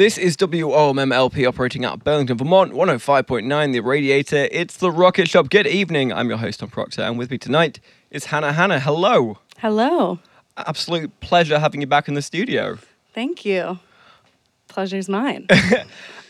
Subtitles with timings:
[0.00, 4.48] This is WOMMLP operating out of Burlington, Vermont, 105.9 The Radiator.
[4.50, 5.50] It's the Rocket Shop.
[5.50, 6.10] Good evening.
[6.10, 8.80] I'm your host, Tom Proctor, and with me tonight is Hannah Hannah.
[8.80, 9.36] Hello.
[9.58, 10.18] Hello.
[10.56, 12.78] Absolute pleasure having you back in the studio.
[13.12, 13.78] Thank you.
[14.68, 15.46] Pleasure's mine.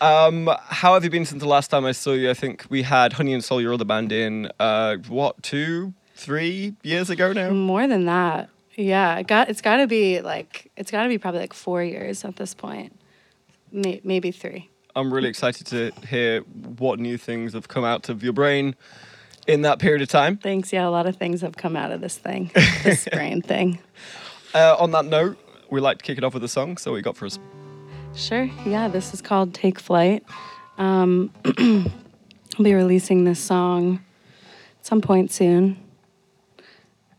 [0.00, 2.30] Um, how have you been since the last time I saw you?
[2.30, 6.74] I think we had Honey and Soul, your other band, in uh, what two, three
[6.82, 7.50] years ago now.
[7.50, 8.48] More than that.
[8.76, 11.84] Yeah, it got it's got to be like it's got to be probably like 4
[11.84, 12.99] years at this point.
[13.72, 14.68] May, maybe 3.
[14.96, 16.40] I'm really excited to hear
[16.78, 18.74] what new things have come out of your brain
[19.46, 20.36] in that period of time.
[20.36, 20.72] Thanks.
[20.72, 22.50] Yeah, a lot of things have come out of this thing.
[22.82, 23.78] This brain thing.
[24.54, 25.38] Uh, on that note,
[25.70, 26.76] we like to kick it off with a song.
[26.76, 27.38] So what you got for us?
[28.14, 28.50] Sure.
[28.66, 30.24] Yeah, this is called Take Flight.
[30.78, 34.02] Um, I'll be releasing this song
[34.78, 35.76] at some point soon.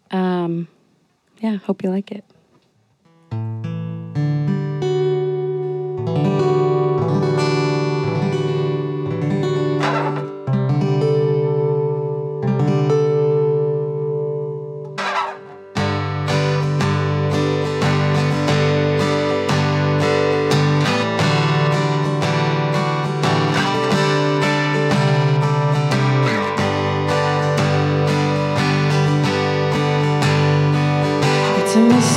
[0.10, 0.68] Um,
[1.40, 2.26] yeah, hope you like it.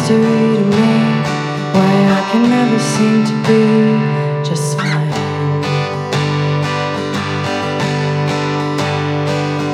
[0.05, 0.92] Mystery to me
[1.72, 5.12] why I can never seem to be just fine.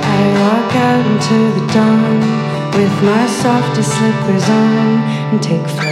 [0.05, 2.21] I walk out into the dawn
[2.77, 5.01] with my softest slippers on
[5.33, 5.90] and take flight.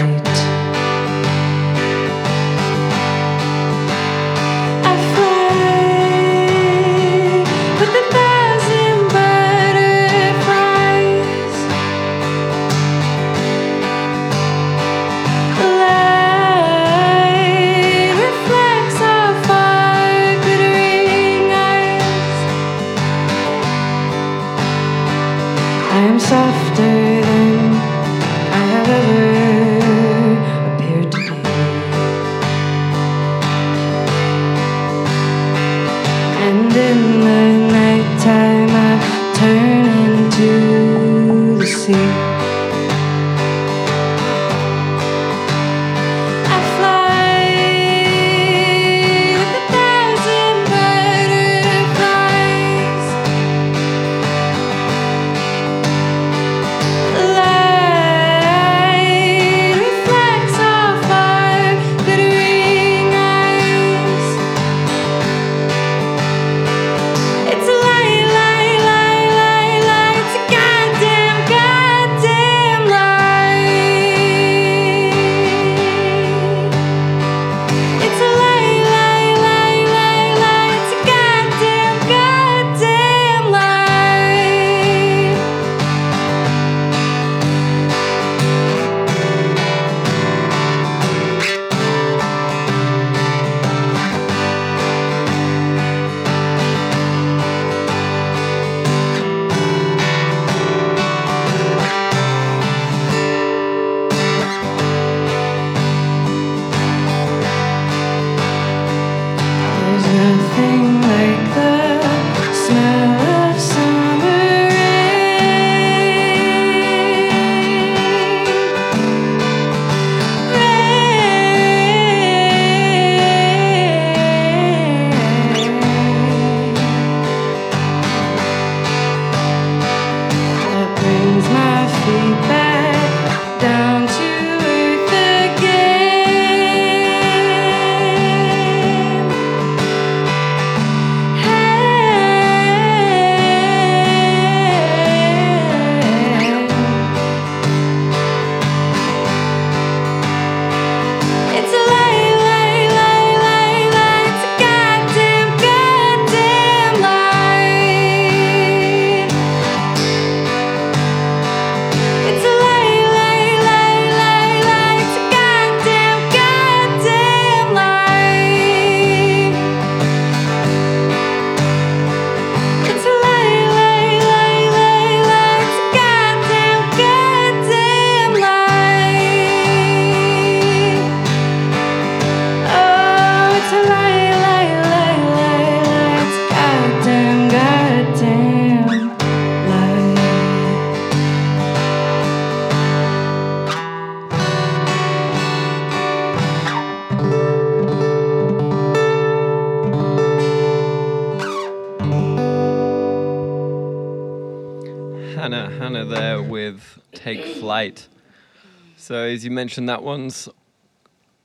[209.08, 210.50] So as you mentioned, that one's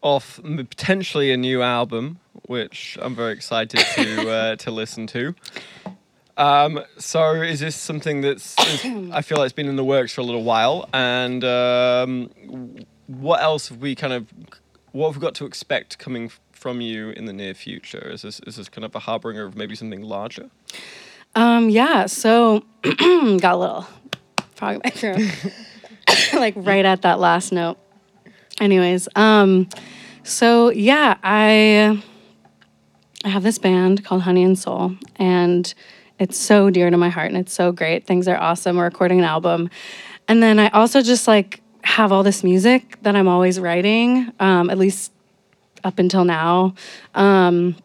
[0.01, 5.33] off potentially a new album, which I'm very excited to uh, to listen to.
[6.35, 10.11] Um, so is this something that's is, I feel like it's been in the works
[10.13, 12.29] for a little while, and um,
[13.07, 14.27] what else have we kind of
[14.91, 18.09] what have we got to expect coming from you in the near future?
[18.09, 20.49] Is this is this kind of a harbinger of maybe something larger?
[21.33, 23.87] Um, yeah, so got a little
[24.53, 25.21] frog in my throat.
[26.33, 27.77] like right at that last note.
[28.59, 29.67] Anyways, um,
[30.23, 32.01] so yeah, I
[33.25, 35.73] I have this band called Honey and Soul, and
[36.19, 38.05] it's so dear to my heart and it's so great.
[38.05, 38.77] Things are awesome.
[38.77, 39.69] We're recording an album.
[40.27, 44.69] And then I also just like have all this music that I'm always writing, um,
[44.69, 45.11] at least
[45.83, 46.75] up until now.
[47.13, 47.75] Um,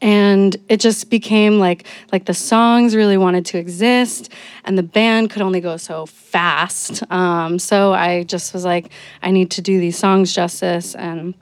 [0.00, 4.30] and it just became like like the songs really wanted to exist
[4.64, 7.02] and the band could only go so fast.
[7.10, 8.90] Um, so i just was like
[9.22, 11.34] i need to do these songs justice and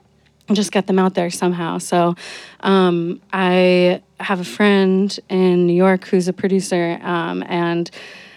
[0.53, 1.79] just get them out there somehow.
[1.79, 2.15] So
[2.61, 7.91] um, i have a friend in new york who's a producer um, and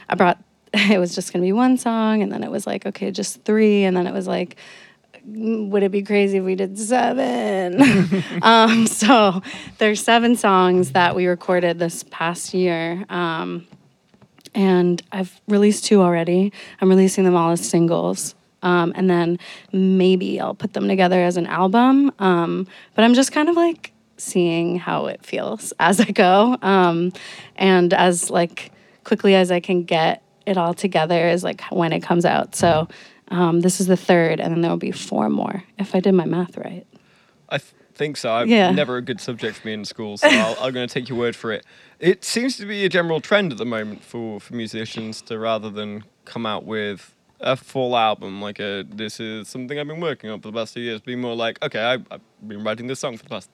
[0.08, 0.42] i brought
[0.74, 3.42] it was just going to be one song and then it was like okay just
[3.44, 4.56] three and then it was like
[5.30, 7.82] would it be crazy if we did seven?
[8.42, 9.42] um, so
[9.78, 13.04] there's seven songs that we recorded this past year.
[13.08, 13.66] Um,
[14.54, 16.52] and I've released two already.
[16.80, 18.34] I'm releasing them all as singles.
[18.62, 19.38] Um, and then
[19.72, 22.10] maybe I'll put them together as an album.
[22.18, 26.56] Um, but I'm just kind of like seeing how it feels as I go.
[26.62, 27.12] Um,
[27.56, 28.72] and as like
[29.04, 32.54] quickly as I can get it all together is like when it comes out.
[32.54, 32.88] So
[33.30, 36.12] um, this is the third, and then there will be four more if I did
[36.14, 36.86] my math right.
[37.48, 38.32] I th- think so.
[38.32, 38.70] I've Yeah.
[38.70, 41.18] never a good subject for me in school, so I'll, I'm going to take your
[41.18, 41.64] word for it.
[41.98, 45.68] It seems to be a general trend at the moment for, for musicians to rather
[45.70, 50.28] than come out with a full album, like a this is something I've been working
[50.30, 53.00] on for the past two years, be more like, okay, I, I've been writing this
[53.00, 53.50] song for the past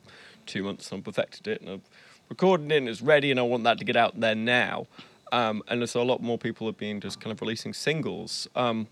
[0.46, 1.80] two months, and I've perfected it, and I've
[2.28, 4.86] recorded it, and it's ready, and I want that to get out there now.
[5.32, 8.46] Um, and so a lot more people have been just kind of releasing singles.
[8.54, 8.86] Um,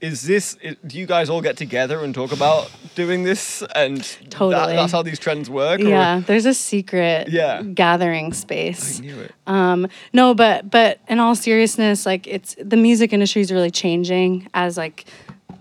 [0.00, 0.56] is this
[0.86, 4.74] do you guys all get together and talk about doing this and that- Totally.
[4.76, 7.62] that's how these trends work or- Yeah, there's a secret Yeah.
[7.62, 12.76] gathering space i knew it Um, no, but but in all seriousness, like it's the
[12.76, 15.04] music industry is really changing as like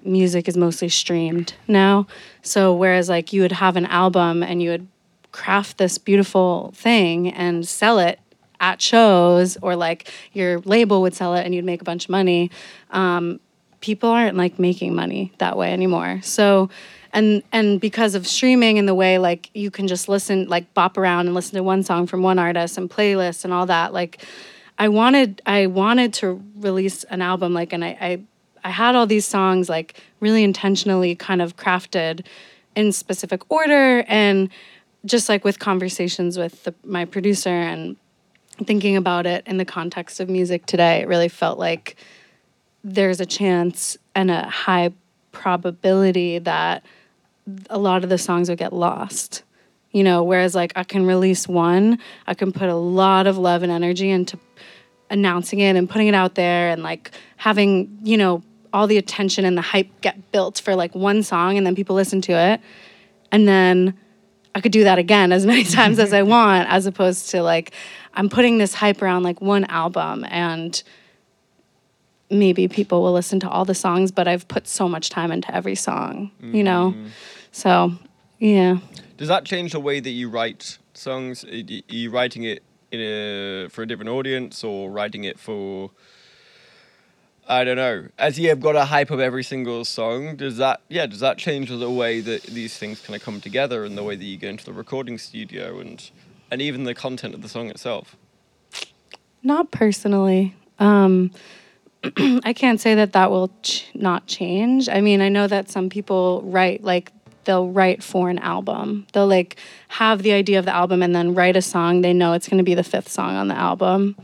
[0.04, 2.06] music is mostly streamed now.
[2.42, 4.88] So whereas like you would have an album and you would
[5.32, 8.20] craft this beautiful thing and sell it
[8.60, 12.10] at shows or like your label would sell it and you'd make a bunch of
[12.10, 12.50] money.
[12.92, 13.40] Um,
[13.86, 16.20] people aren't like making money that way anymore.
[16.24, 16.70] So
[17.14, 20.98] and and because of streaming and the way like you can just listen like bop
[20.98, 24.26] around and listen to one song from one artist and playlists and all that like
[24.80, 28.22] I wanted I wanted to release an album like and I I,
[28.64, 32.26] I had all these songs like really intentionally kind of crafted
[32.76, 34.50] in specific order and
[35.06, 37.98] just like with conversations with the, my producer and
[38.64, 41.96] thinking about it in the context of music today it really felt like
[42.86, 44.92] there's a chance and a high
[45.32, 46.86] probability that
[47.70, 49.42] a lot of the songs would get lost.
[49.92, 53.64] You know, whereas like I can release one, I can put a lot of love
[53.64, 54.38] and energy into
[55.10, 59.46] announcing it and putting it out there and like having, you know, all the attention
[59.46, 62.62] and the hype get built for like one song and then people listen to it.
[63.32, 63.98] And then
[64.54, 67.72] I could do that again as many times as I want, as opposed to like
[68.14, 70.84] I'm putting this hype around like one album and
[72.30, 75.54] maybe people will listen to all the songs, but I've put so much time into
[75.54, 76.94] every song, you know?
[77.52, 77.94] So,
[78.40, 78.78] yeah.
[79.18, 83.00] does that change the way that you write songs are are you writing it in
[83.00, 85.92] a, for a different audience or writing it for
[87.48, 88.08] I don't know.
[88.18, 91.38] As you have got a hype of every single song, does that yeah, does that
[91.38, 94.38] change the way that these things kind of come together and the way that you
[94.38, 96.10] go into the recording studio and
[96.50, 98.16] and even the content of the song itself?
[99.44, 100.56] Not personally.
[100.80, 101.32] Um,
[102.44, 104.90] I can't say that that will ch- not change.
[104.90, 107.12] I mean, I know that some people write like
[107.46, 109.08] they'll write for an album.
[109.14, 109.58] They'll like
[109.88, 112.02] have the idea of the album and then write a song.
[112.02, 114.16] They know it's going to be the fifth song on the album.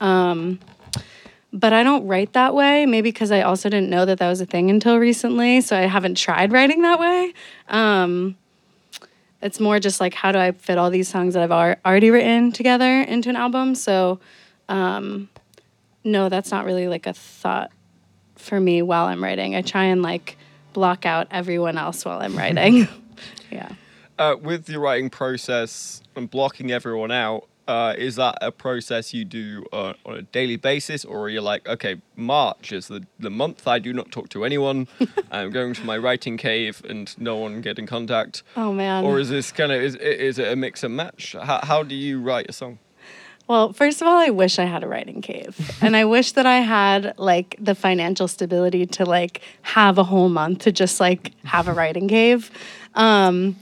[0.00, 0.58] Um,
[1.52, 2.84] but I don't write that way.
[2.84, 5.82] Maybe because I also didn't know that that was a thing until recently, so I
[5.82, 7.32] haven't tried writing that way.
[7.68, 8.36] Um,
[9.40, 12.10] it's more just like how do I fit all these songs that I've al- already
[12.10, 13.74] written together into an album.
[13.74, 14.18] So
[14.68, 15.28] um,
[16.04, 17.70] no, that's not really like a thought
[18.36, 19.54] for me while I'm writing.
[19.56, 20.36] I try and like
[20.72, 22.86] block out everyone else while I'm writing.
[23.50, 23.72] yeah.
[24.18, 29.24] Uh, with your writing process and blocking everyone out, Uh, is that a process you
[29.24, 33.30] do uh, on a daily basis, or are you like, okay, March is the, the
[33.30, 34.86] month I do not talk to anyone.
[35.30, 38.42] I'm going to my writing cave and no one get in contact.
[38.54, 39.04] Oh man.
[39.06, 41.34] Or is this kind of is is it a mix and match?
[41.40, 42.78] How how do you write a song?
[43.46, 45.70] Well, first of all, I wish I had a writing cave.
[45.82, 50.28] and I wish that I had like the financial stability to like have a whole
[50.28, 52.50] month to just like have a writing cave.
[52.94, 53.56] Um,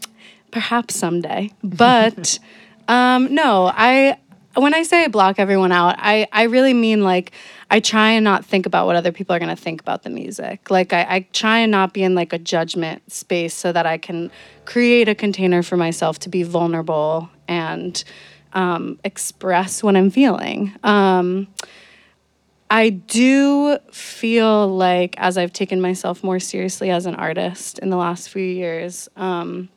[0.51, 1.51] perhaps someday.
[1.65, 2.39] But
[2.89, 4.19] um, no, I
[4.55, 7.33] when I say I block everyone out, I, I really mean like
[7.71, 10.71] I try and not think about what other people are gonna think about the music.
[10.71, 13.97] Like I, I try and not be in like a judgment space so that I
[13.97, 14.31] can
[14.67, 18.05] create a container for myself to be vulnerable and
[18.55, 20.73] um, express what I'm feeling.
[20.83, 21.49] Um,
[22.71, 27.99] I do feel like as I've taken myself more seriously as an artist in the
[27.99, 29.69] last few years, um,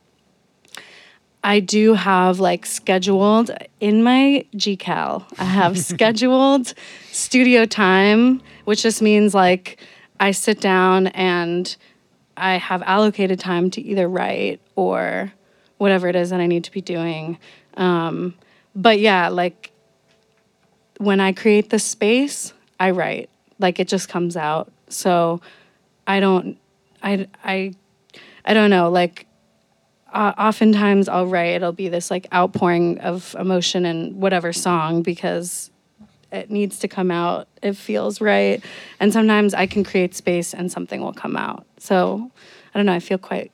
[1.44, 6.74] I do have like scheduled in my GCal, I have scheduled
[7.12, 9.78] studio time, which just means like
[10.18, 11.76] I sit down and
[12.36, 15.32] I have allocated time to either write or
[15.78, 17.38] whatever it is that I need to be doing.
[17.76, 18.34] Um,
[18.76, 19.72] but yeah, like
[20.98, 23.30] when I create the space, I write.
[23.58, 24.70] Like it just comes out.
[24.88, 25.40] So
[26.06, 26.58] I don't,
[27.02, 27.74] I, I,
[28.44, 28.90] I don't know.
[28.90, 29.26] Like
[30.12, 35.70] uh, oftentimes I'll write, it'll be this like outpouring of emotion in whatever song because
[36.30, 37.48] it needs to come out.
[37.62, 38.62] It feels right.
[39.00, 41.66] And sometimes I can create space and something will come out.
[41.78, 42.30] So
[42.74, 42.92] I don't know.
[42.92, 43.52] I feel quite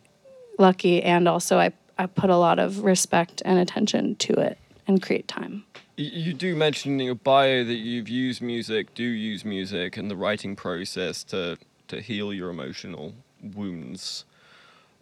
[0.58, 1.00] lucky.
[1.00, 5.28] And also, I, I put a lot of respect and attention to it and create
[5.28, 5.64] time.
[5.96, 10.16] You do mention in your bio that you've used music, do use music, and the
[10.16, 11.58] writing process to
[11.88, 14.24] to heal your emotional wounds.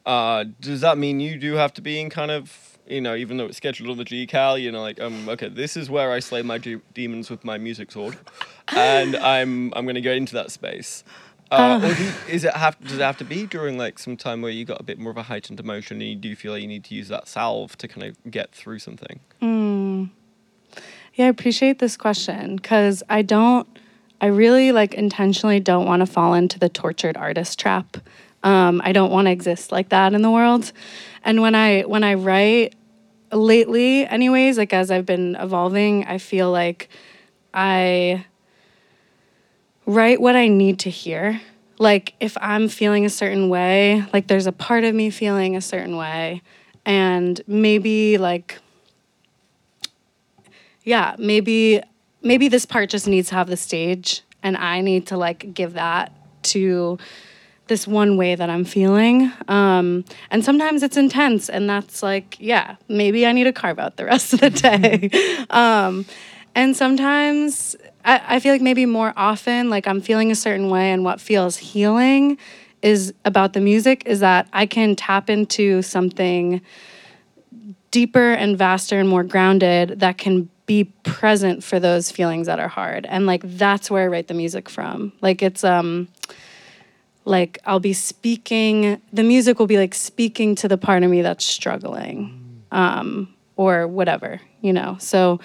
[0.04, 3.36] Uh, does that mean you do have to be in kind of you know, even
[3.36, 6.18] though it's scheduled on the GCal, you know, like um, okay, this is where I
[6.18, 8.18] slay my de- demons with my music sword,
[8.74, 11.04] and I'm I'm gonna go into that space.
[11.50, 14.40] Uh, or do, is it have does it have to be during like some time
[14.40, 16.62] where you got a bit more of a heightened emotion and you do feel like
[16.62, 19.18] you need to use that salve to kind of get through something?
[21.14, 23.66] Yeah, I appreciate this question because I don't,
[24.20, 27.96] I really like intentionally don't want to fall into the tortured artist trap.
[28.42, 30.72] Um, I don't want to exist like that in the world.
[31.24, 32.74] And when I when I write
[33.32, 36.88] lately, anyways, like as I've been evolving, I feel like
[37.52, 38.24] I
[39.90, 41.40] write what I need to hear.
[41.78, 45.60] Like if I'm feeling a certain way, like there's a part of me feeling a
[45.60, 46.42] certain way,
[46.84, 48.58] and maybe like
[50.84, 51.82] yeah, maybe
[52.22, 55.74] maybe this part just needs to have the stage and I need to like give
[55.74, 56.98] that to
[57.66, 59.32] this one way that I'm feeling.
[59.46, 63.96] Um, and sometimes it's intense and that's like, yeah, maybe I need to carve out
[63.96, 65.46] the rest of the day.
[65.50, 66.04] um,
[66.54, 70.90] and sometimes I, I feel like maybe more often, like I'm feeling a certain way
[70.92, 72.38] and what feels healing
[72.82, 76.60] is about the music is that I can tap into something
[77.90, 82.68] deeper and vaster and more grounded that can be present for those feelings that are
[82.68, 83.04] hard.
[83.06, 85.12] And like that's where i write the music from.
[85.20, 86.08] Like it's um
[87.26, 91.20] like i'll be speaking the music will be like speaking to the part of me
[91.20, 94.96] that's struggling um or whatever you know?
[95.00, 95.40] So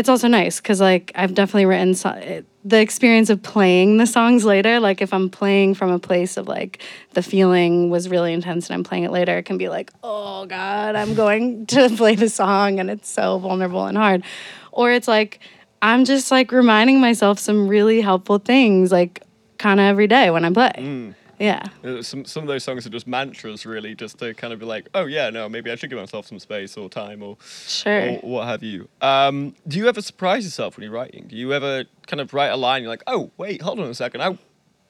[0.00, 4.06] it's also nice because like I've definitely written so- it, the experience of playing the
[4.06, 4.80] songs later.
[4.80, 8.74] Like if I'm playing from a place of like the feeling was really intense and
[8.74, 12.30] I'm playing it later, it can be like, oh God, I'm going to play the
[12.30, 14.24] song and it's so vulnerable and hard.
[14.72, 15.40] Or it's like
[15.82, 19.22] I'm just like reminding myself some really helpful things like
[19.58, 20.72] kind of every day when I play.
[20.76, 21.14] Mm.
[21.40, 21.66] Yeah.
[21.82, 24.66] Uh, Some some of those songs are just mantras, really, just to kind of be
[24.66, 28.10] like, oh yeah, no, maybe I should give myself some space or time or Sure.
[28.10, 28.88] or what have you.
[29.00, 31.26] Um, do you ever surprise yourself when you're writing?
[31.28, 33.94] Do you ever kind of write a line, you're like, oh wait, hold on a
[33.94, 34.38] second, I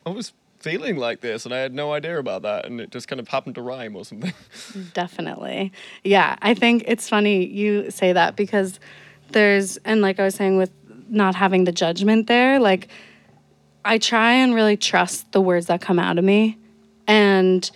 [0.04, 3.06] I was feeling like this and I had no idea about that, and it just
[3.08, 4.34] kind of happened to rhyme or something.
[4.92, 5.72] Definitely.
[6.04, 8.80] Yeah, I think it's funny you say that because
[9.30, 10.72] there's, and like I was saying with
[11.08, 12.88] not having the judgment there, like
[13.84, 16.58] I try and really trust the words that come out of me.
[17.06, 17.68] And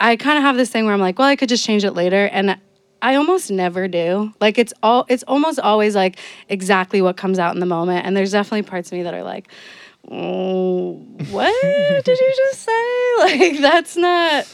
[0.00, 1.92] I kind of have this thing where I'm like, well, I could just change it
[1.92, 2.26] later.
[2.26, 2.58] And
[3.02, 4.32] I almost never do.
[4.40, 8.06] Like it's all, it's almost always like exactly what comes out in the moment.
[8.06, 9.48] And there's definitely parts of me that are like,
[10.10, 10.92] oh,
[11.30, 12.72] what did you just say?
[13.18, 14.46] Like that's not.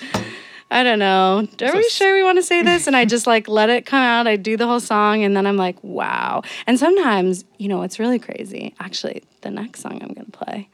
[0.73, 1.47] I don't know.
[1.63, 2.87] Are we sure we want to say this?
[2.87, 4.27] And I just like let it come out.
[4.27, 6.43] I do the whole song and then I'm like, wow.
[6.67, 8.75] And sometimes, you know, it's really crazy.
[8.81, 10.69] Actually, the next song I'm gonna play.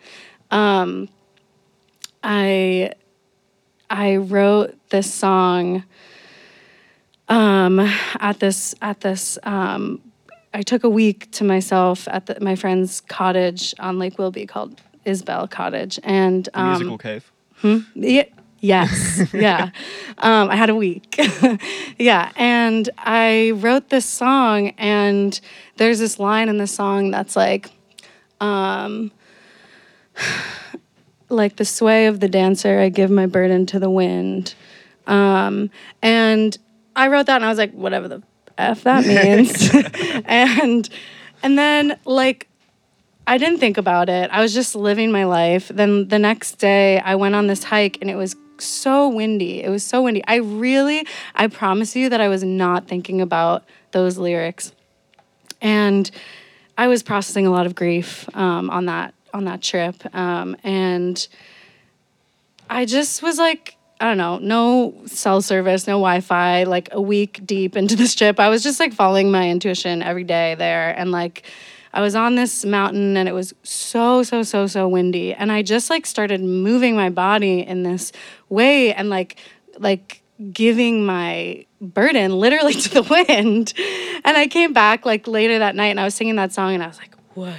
[0.51, 1.09] Um
[2.23, 2.93] I
[3.91, 5.85] I wrote this song
[7.29, 7.81] um
[8.21, 10.01] at this at this um
[10.55, 14.81] I took a week to myself at the, my friend's cottage on Lake Willoughby called
[15.05, 17.31] Isbell Cottage, and The um, musical cave.
[17.95, 18.25] yeah,
[18.61, 19.71] yes, yeah.
[20.19, 21.21] Um, I had a week.
[21.99, 25.39] yeah, and I wrote this song, and
[25.77, 27.71] there's this line in the song that's like,
[28.41, 29.11] um,
[31.29, 34.55] like the sway of the dancer, I give my burden to the wind.
[35.07, 35.71] Um,
[36.03, 36.57] and
[36.97, 38.23] I wrote that, and I was like, whatever the
[38.59, 39.71] f that means.
[40.27, 40.89] and
[41.43, 42.49] and then like
[43.27, 44.31] I didn't think about it.
[44.31, 45.69] I was just living my life.
[45.69, 49.63] Then the next day, I went on this hike and it was so windy.
[49.63, 50.23] It was so windy.
[50.27, 54.73] I really, I promise you that I was not thinking about those lyrics.
[55.61, 56.11] And
[56.77, 59.95] I was processing a lot of grief um, on that on that trip.
[60.15, 61.27] Um, and
[62.71, 67.01] I just was like, I don't know, no cell service, no Wi Fi, like a
[67.01, 68.39] week deep into this trip.
[68.39, 70.97] I was just like following my intuition every day there.
[70.97, 71.45] And like,
[71.99, 75.35] I was on this mountain and it was so, so, so, so windy.
[75.35, 78.13] And I just like started moving my body in this
[78.49, 79.37] way and like,
[79.79, 83.75] like, giving my burden literally to the wind.
[84.25, 86.85] And I came back like later that night and I was singing that song and
[86.85, 87.57] I was like, what?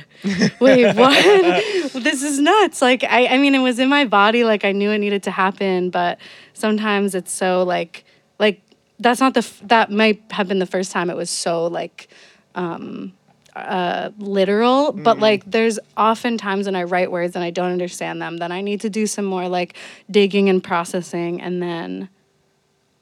[0.62, 1.24] Wait, what?
[2.02, 2.82] this is nuts.
[2.82, 5.32] Like I I mean it was in my body like I knew it needed to
[5.32, 6.18] happen, but
[6.54, 8.06] sometimes it's so like
[8.40, 8.62] like
[9.02, 12.08] that's not the f- that might have been the first time it was so like
[12.56, 13.12] um
[13.56, 18.22] uh literal but like there's often times when i write words and i don't understand
[18.22, 19.76] them then i need to do some more like
[20.10, 22.10] digging and processing and then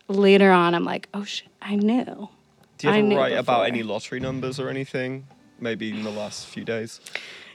[0.08, 2.30] later on i'm like oh shit i knew
[2.78, 5.26] Do you ever write about any lottery numbers or anything?
[5.60, 7.02] Maybe in the last few days.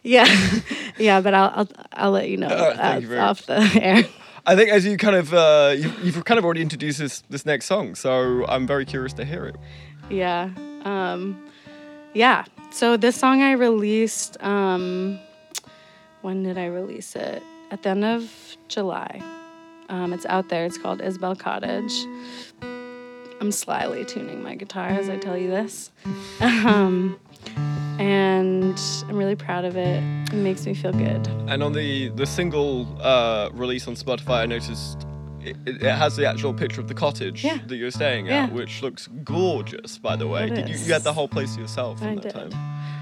[0.03, 0.27] Yeah,
[0.99, 4.03] yeah, but I'll I'll, I'll let you know Uh, you off the air.
[4.45, 7.47] I think as you kind of uh, you, you've kind of already introduced this this
[7.47, 9.55] next song, so I'm very curious to hear it.
[10.11, 10.51] Yeah,
[10.85, 11.39] um,
[12.15, 12.45] yeah.
[12.73, 14.43] So this song I released.
[14.43, 15.21] Um,
[16.23, 17.43] when did I release it?
[17.71, 18.33] At the end of
[18.69, 19.21] July.
[19.89, 20.65] Um, it's out there.
[20.65, 21.93] It's called Isbell Cottage.
[23.41, 25.91] I'm slyly tuning my guitar as I tell you this.
[26.41, 27.19] Um,
[27.99, 30.03] and I'm really proud of it.
[30.33, 31.27] It makes me feel good.
[31.47, 35.07] And on the the single uh, release on Spotify, I noticed
[35.45, 37.59] it, it has the actual picture of the cottage Yeah.
[37.67, 38.45] that you're staying Yeah.
[38.45, 40.47] at, which looks gorgeous, by the way.
[40.47, 42.33] It Did you, you had the whole place to yourself I in that did.
[42.33, 42.51] time?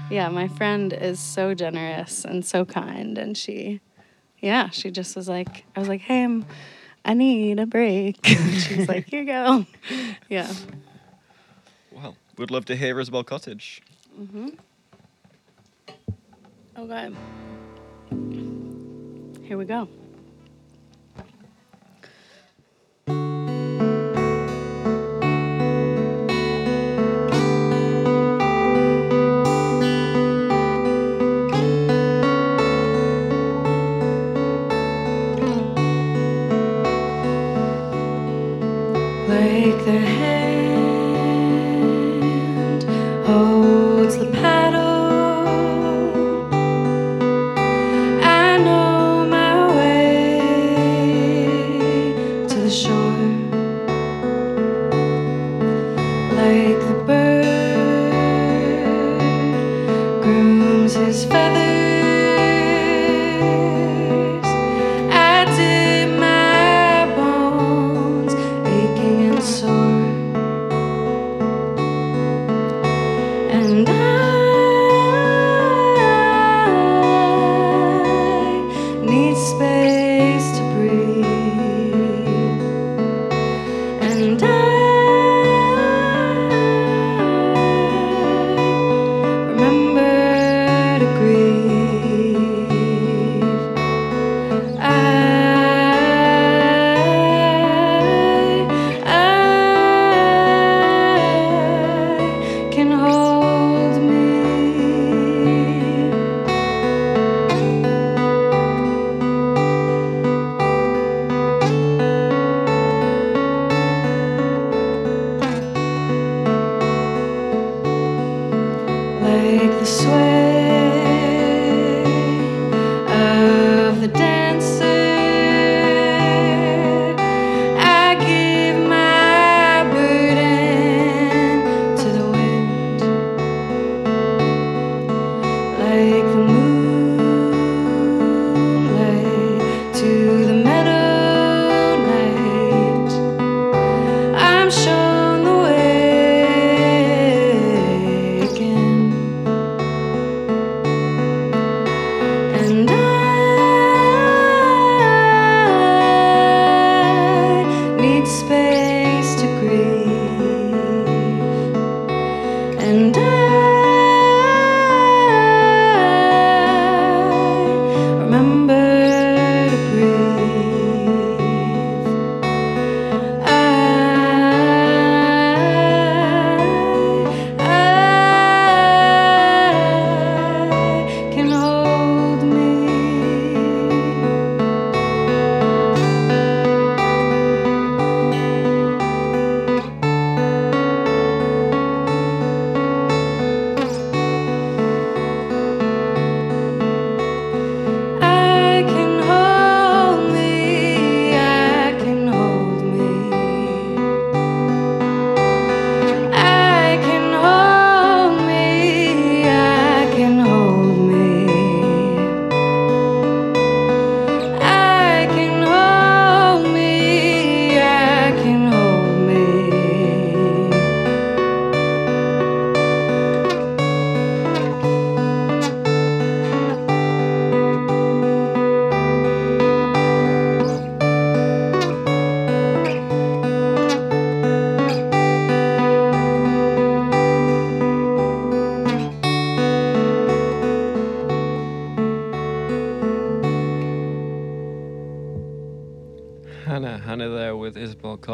[0.09, 3.79] Yeah, my friend is so generous and so kind, and she,
[4.39, 6.45] yeah, she just was like, I was like, hey, I'm,
[7.05, 8.17] I need a break.
[8.25, 9.65] She's like, here you go.
[10.29, 10.51] Yeah.
[11.91, 13.81] Well, we'd love to hear Isabel Cottage.
[14.19, 14.49] Mm-hmm.
[16.77, 17.11] Okay.
[19.47, 19.87] Here we go.
[23.07, 23.15] Like
[39.85, 40.30] the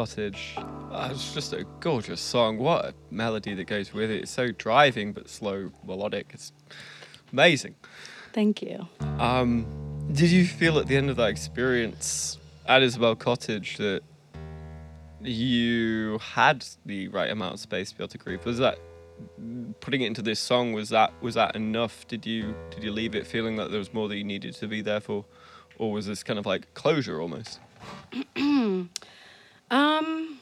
[0.08, 0.54] Cottage.
[0.56, 2.56] Uh, it's just a gorgeous song.
[2.56, 4.22] What a melody that goes with it.
[4.22, 6.30] It's so driving but slow melodic.
[6.32, 6.50] It's
[7.30, 7.74] amazing.
[8.32, 8.88] Thank you.
[9.18, 9.66] Um,
[10.10, 14.00] did you feel at the end of that experience at Isabel Cottage that
[15.20, 18.46] you had the right amount of space to be able to grieve?
[18.46, 18.78] Was that
[19.80, 20.72] putting it into this song?
[20.72, 22.08] Was that was that enough?
[22.08, 24.68] Did you did you leave it feeling that there was more that you needed to
[24.68, 25.26] be there for,
[25.76, 27.60] or was this kind of like closure almost?
[29.70, 30.38] Um,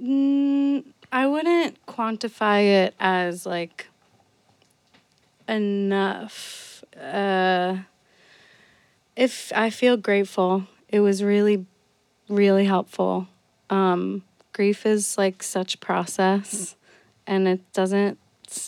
[0.00, 3.86] mm, I wouldn't quantify it as like
[5.48, 6.84] enough.
[7.00, 7.78] Uh,
[9.16, 11.66] if I feel grateful, it was really,
[12.28, 13.28] really helpful.
[13.70, 16.76] Um, grief is like such process,
[17.26, 18.18] and it doesn't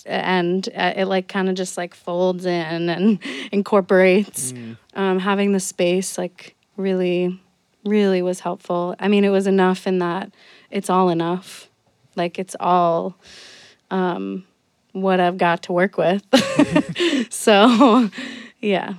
[0.06, 0.68] end.
[0.74, 3.18] Uh, It like kind of just like folds in and
[3.52, 4.52] incorporates.
[4.94, 7.40] Um, having the space like really,
[7.86, 8.94] really was helpful.
[8.98, 10.32] I mean, it was enough in that
[10.70, 11.68] it's all enough.
[12.14, 13.16] Like it's all
[13.90, 14.44] um,
[14.92, 16.22] what I've got to work with.
[17.30, 18.10] so,
[18.60, 18.94] yeah.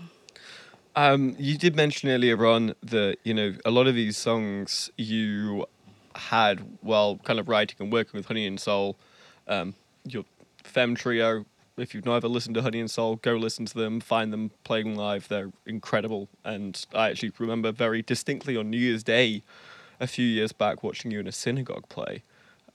[0.96, 5.68] Um, you did mention earlier on that you know a lot of these songs you
[6.16, 8.98] had while kind of writing and working with Honey and Soul,
[9.48, 10.26] um, your
[10.64, 11.46] Femme trio.
[11.78, 14.00] If you've never listened to Honey and Soul, go listen to them.
[14.00, 16.28] Find them playing live; they're incredible.
[16.44, 19.44] And I actually remember very distinctly on New Year's Day,
[20.00, 22.24] a few years back, watching you in a synagogue play.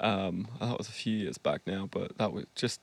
[0.02, 2.80] Um, that was a few years back now, but that was just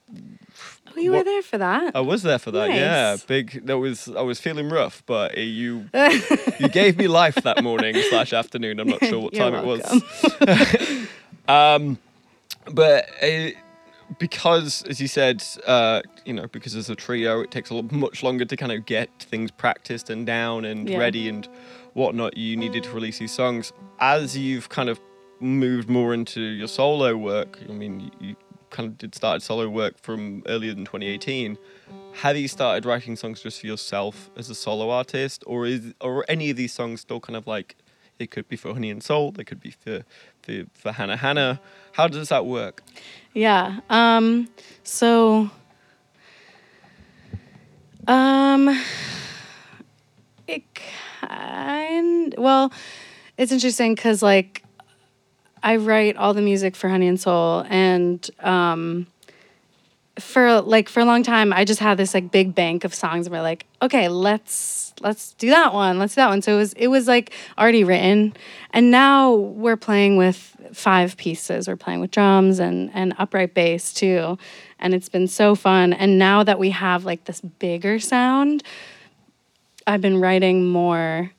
[0.88, 1.94] Oh, you were there for that?
[1.94, 2.70] I was there for that.
[2.70, 3.66] Yeah, big.
[3.66, 4.08] That was.
[4.08, 5.90] I was feeling rough, but uh, you
[6.60, 8.80] you gave me life that morning slash afternoon.
[8.80, 11.08] I'm not sure what You're time it was.
[11.50, 11.98] um,
[12.72, 13.50] but uh,
[14.18, 17.92] because, as you said, uh, you know, because as a trio, it takes a lot,
[17.92, 20.98] much longer to kind of get things practiced and down and Yeah.
[20.98, 21.48] ready and
[21.94, 22.38] whatnot.
[22.38, 25.00] You needed to release these songs as you've kind of
[25.40, 27.60] moved more into your solo work.
[27.70, 28.36] I mean, you, you
[28.72, 31.58] kind of did started solo work from earlier than 2018.
[32.14, 36.18] Have you started writing songs just for yourself as a solo artist, or is or
[36.20, 37.76] are any of these songs still kind of like
[38.18, 40.04] it could be for Honey and Soul, they could be for
[40.42, 41.62] for, for Hannah Hannah?
[41.94, 42.84] How does that work?
[43.34, 43.80] Yeah.
[43.90, 44.50] Um,
[44.84, 45.50] so,
[48.08, 48.84] um,
[50.48, 50.64] it
[51.22, 52.72] kind well,
[53.38, 54.64] it's interesting because like
[55.62, 59.08] I write all the music for Honey and Soul, and um,
[60.20, 63.28] for like for a long time, I just had this like big bank of songs
[63.28, 66.42] and we're like, okay, let's let's do that one, let's do that one.
[66.42, 68.34] So it was it was like already written,
[68.72, 71.68] and now we're playing with five pieces.
[71.68, 74.38] We're playing with drums and and upright bass too,
[74.80, 75.94] and it's been so fun.
[75.94, 78.64] And now that we have like this bigger sound,
[79.88, 81.32] I've been writing more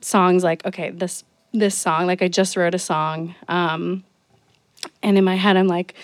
[0.00, 0.44] songs.
[0.44, 4.04] Like okay, this this song, like I just wrote a song, um,
[5.02, 5.94] and in my head I'm like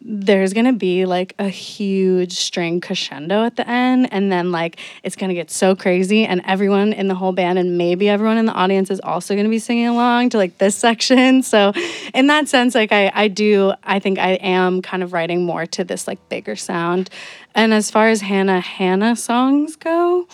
[0.00, 5.16] there's gonna be like a huge string crescendo at the end, and then like it's
[5.16, 8.52] gonna get so crazy, and everyone in the whole band and maybe everyone in the
[8.52, 11.42] audience is also gonna be singing along to like this section.
[11.42, 11.72] So,
[12.14, 15.66] in that sense, like I I do I think I am kind of writing more
[15.66, 17.10] to this like bigger sound,
[17.54, 20.26] and as far as Hannah Hannah songs go,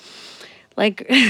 [0.76, 1.10] like.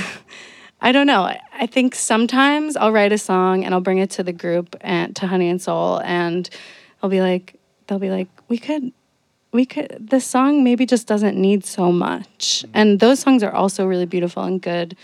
[0.80, 1.22] I don't know.
[1.22, 5.16] I- think sometimes I'll write a song and I'll bring it to the group and
[5.16, 6.48] to Honey and Soul and
[7.02, 8.92] I'll be like they'll be like we could
[9.52, 12.64] we could this song maybe just doesn't need so much.
[12.74, 14.96] And those songs are also really beautiful and good.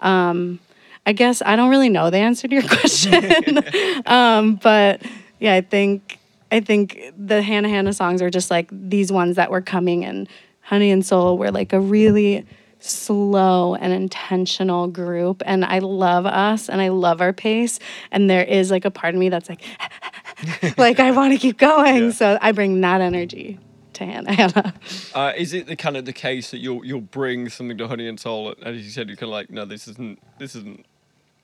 [0.00, 0.60] Um
[1.06, 3.62] I guess I don't really know the answer to your question.
[4.06, 5.02] um but
[5.38, 6.18] yeah, I think
[6.50, 10.28] I think the Hannah Hannah songs are just like these ones that were coming and
[10.60, 12.46] Honey and Soul were like a really
[12.80, 17.80] slow and intentional group and I love us and I love our pace
[18.12, 19.62] and there is like a part of me that's like
[20.78, 22.10] like I want to keep going Yeah.
[22.10, 23.58] so I bring that energy
[23.94, 24.74] to Hannah Hannah
[25.14, 28.06] Uh, is it the kind of the case that you'll you'll bring something to Honey
[28.08, 30.86] and Soul, and as you said, you're kind of like, no, this isn't this isn't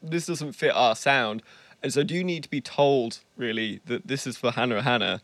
[0.02, 1.42] this doesn't fit our sound,
[1.82, 5.20] and so do you need to be told really that this is for Hannah Hannah,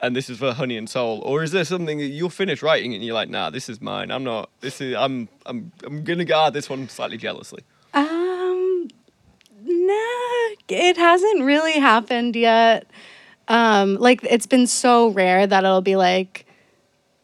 [0.00, 2.94] and this is for Honey and Soul, or is there something that you'll finish writing
[2.94, 4.10] and you're like, nah, this is mine.
[4.10, 4.50] I'm not.
[4.60, 7.62] This is I'm I'm I'm gonna guard this one slightly jealously.
[7.94, 8.04] Um,
[9.64, 12.86] nah, it hasn't really happened yet.
[13.48, 16.46] Um, like it's been so rare that it'll be like,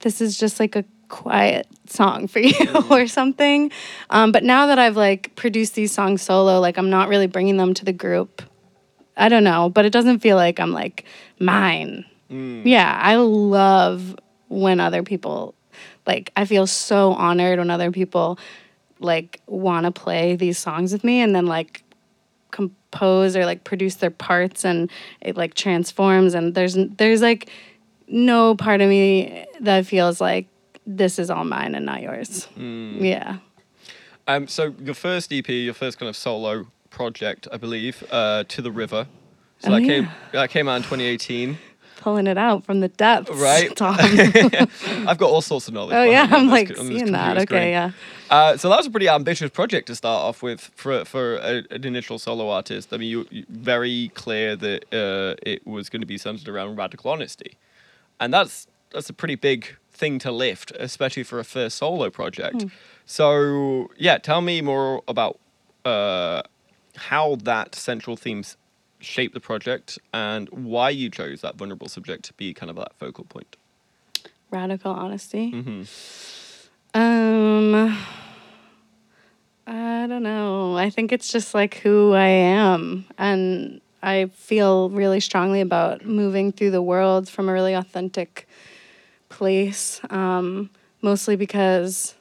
[0.00, 3.70] this is just like a quiet song for you or something.
[4.11, 7.57] Um, but now that I've like produced these songs solo, like I'm not really bringing
[7.57, 8.42] them to the group.
[9.16, 11.05] I don't know, but it doesn't feel like I'm like
[11.38, 12.07] mine.
[12.66, 14.16] Yeah, I love
[14.48, 15.55] when other people
[16.07, 18.38] like I feel so honored when other people
[18.98, 21.83] like want to play these songs with me and then like
[22.51, 27.51] compose or like produce their parts and it like transforms and there's there's like
[28.09, 30.49] no part of me that feels like
[30.87, 32.49] this is all mine and not yours.
[32.57, 33.01] Mm.
[33.01, 33.39] Yeah.
[34.27, 38.63] Um, so your first EP, your first kind of solo project, I believe, uh, to
[38.63, 39.07] the river.
[39.61, 41.59] So Oh, that came that came out in 2018,
[42.01, 43.31] Pulling it out from the depths.
[43.31, 43.75] right?
[43.77, 43.97] Tom.
[44.01, 45.95] I've got all sorts of knowledge.
[45.97, 47.37] oh yeah, I'm like this seeing that.
[47.37, 47.91] computer Okay, yeah.
[48.31, 51.63] Uh, so that was a pretty ambitious project to start off with for for a,
[51.71, 52.93] an initial solo artist.
[52.93, 56.77] I mean, you, you very clear that uh, it was going to be centered around
[56.77, 57.57] radical honesty,
[58.19, 62.65] and that's that's a pretty big thing to lift, especially for a first solo project.
[63.05, 65.39] So yeah, tell me more about
[65.85, 66.43] uh,
[66.97, 68.57] how that central theme s-
[69.01, 72.95] shaped the project and why you chose that vulnerable subject to be kind of that
[72.99, 73.57] focal point.
[74.51, 75.51] Radical honesty.
[75.51, 75.83] hmm
[76.93, 77.97] Um,
[79.67, 80.77] I don't know.
[80.77, 83.07] I think it's just like who I am.
[83.19, 88.49] And I feel really strongly about moving through the world from a really authentic
[89.29, 90.01] place.
[90.11, 90.71] Um,
[91.03, 92.15] mostly because,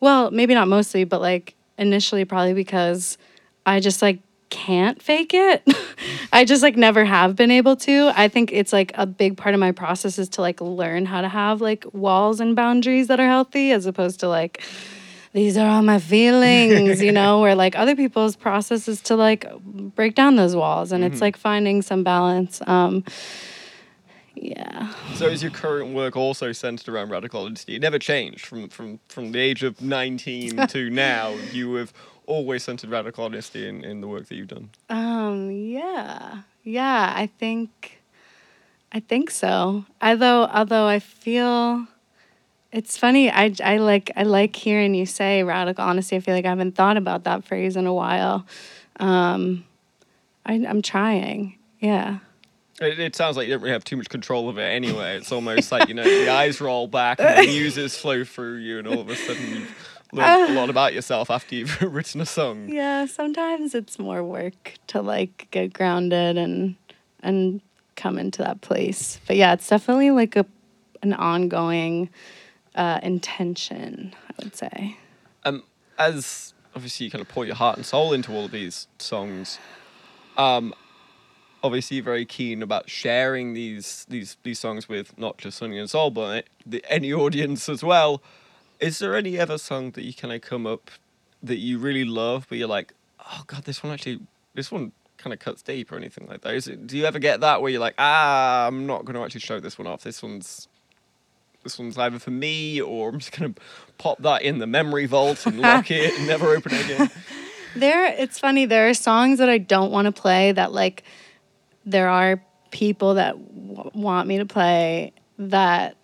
[0.00, 3.18] well, maybe not mostly, but like initially, probably because
[3.64, 5.62] I just like can't fake it.
[6.32, 8.12] I just like never have been able to.
[8.14, 11.20] I think it's like a big part of my process is to like learn how
[11.20, 14.62] to have like walls and boundaries that are healthy as opposed to like
[15.32, 19.46] these are all my feelings, you know, where like other people's process is to like
[19.94, 22.62] break down those walls and it's like finding some balance.
[22.66, 23.04] Um
[24.36, 24.92] yeah.
[25.14, 27.76] So is your current work also centered around radical honesty?
[27.76, 31.30] It never changed from from from the age of 19 to now.
[31.52, 31.92] You have
[32.26, 34.70] always centered radical honesty in, in the work that you've done.
[34.88, 36.42] Um, yeah.
[36.62, 38.02] Yeah, I think
[38.92, 39.84] I think so.
[40.02, 41.86] Although although I feel
[42.72, 46.16] it's funny, I, I like I like hearing you say radical honesty.
[46.16, 48.46] I feel like I haven't thought about that phrase in a while.
[48.98, 49.64] Um
[50.44, 51.58] I I'm trying.
[51.80, 52.18] Yeah.
[52.80, 55.16] It, it sounds like you don't really have too much control of it anyway.
[55.16, 58.78] It's almost like, you know, the eyes roll back and the muses flow through you
[58.78, 59.66] and all of a sudden
[60.16, 62.68] learned a lot about yourself after you've written a song.
[62.68, 66.76] Yeah, sometimes it's more work to like get grounded and
[67.22, 67.60] and
[67.96, 69.20] come into that place.
[69.26, 70.46] But yeah, it's definitely like a
[71.02, 72.08] an ongoing
[72.74, 74.96] uh, intention, I would say.
[75.44, 75.62] um,
[75.98, 79.58] as obviously you kind of pour your heart and soul into all of these songs,
[80.36, 80.74] um,
[81.62, 85.88] obviously you're very keen about sharing these these these songs with not just Honey and
[85.88, 88.20] Soul, but the, any audience as well.
[88.80, 90.90] Is there any other song that you kind of come up
[91.42, 94.20] that you really love, but you're like, oh god, this one actually,
[94.54, 96.54] this one kind of cuts deep or anything like that?
[96.54, 99.22] Is it, do you ever get that where you're like, ah, I'm not going to
[99.22, 100.02] actually show this one off.
[100.02, 100.68] This one's
[101.62, 103.52] this one's either for me or I'm just gonna
[103.98, 107.10] pop that in the memory vault and lock it and never open it again.
[107.74, 108.64] There, it's funny.
[108.64, 111.02] There are songs that I don't want to play that like
[111.84, 115.96] there are people that w- want me to play that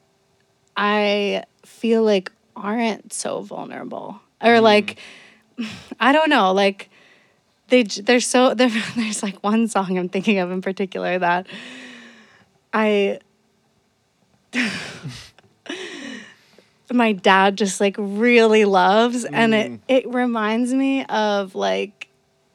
[0.77, 4.21] I feel like aren't so vulnerable.
[4.41, 4.99] Or like
[6.01, 6.91] I don't know like
[7.69, 11.47] they they're so there, there's like one song I'm thinking of in particular that
[12.73, 13.19] I
[16.93, 22.09] my dad just like really loves and it it reminds me of like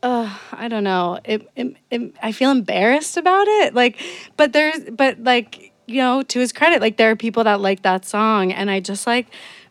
[0.03, 3.99] uh I don't know it, it, it I feel embarrassed about it like
[4.37, 7.81] but there's but like you know to his credit like there are people that like
[7.81, 9.25] that song and I just like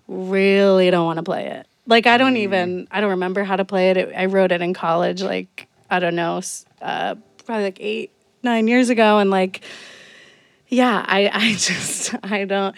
[0.09, 1.67] really don't want to play it.
[1.87, 3.97] Like I don't even I don't remember how to play it.
[3.97, 6.41] it I wrote it in college like I don't know
[6.83, 7.15] uh
[7.45, 8.11] probably like 8
[8.43, 9.63] 9 years ago and like
[10.69, 12.77] yeah i i just i don't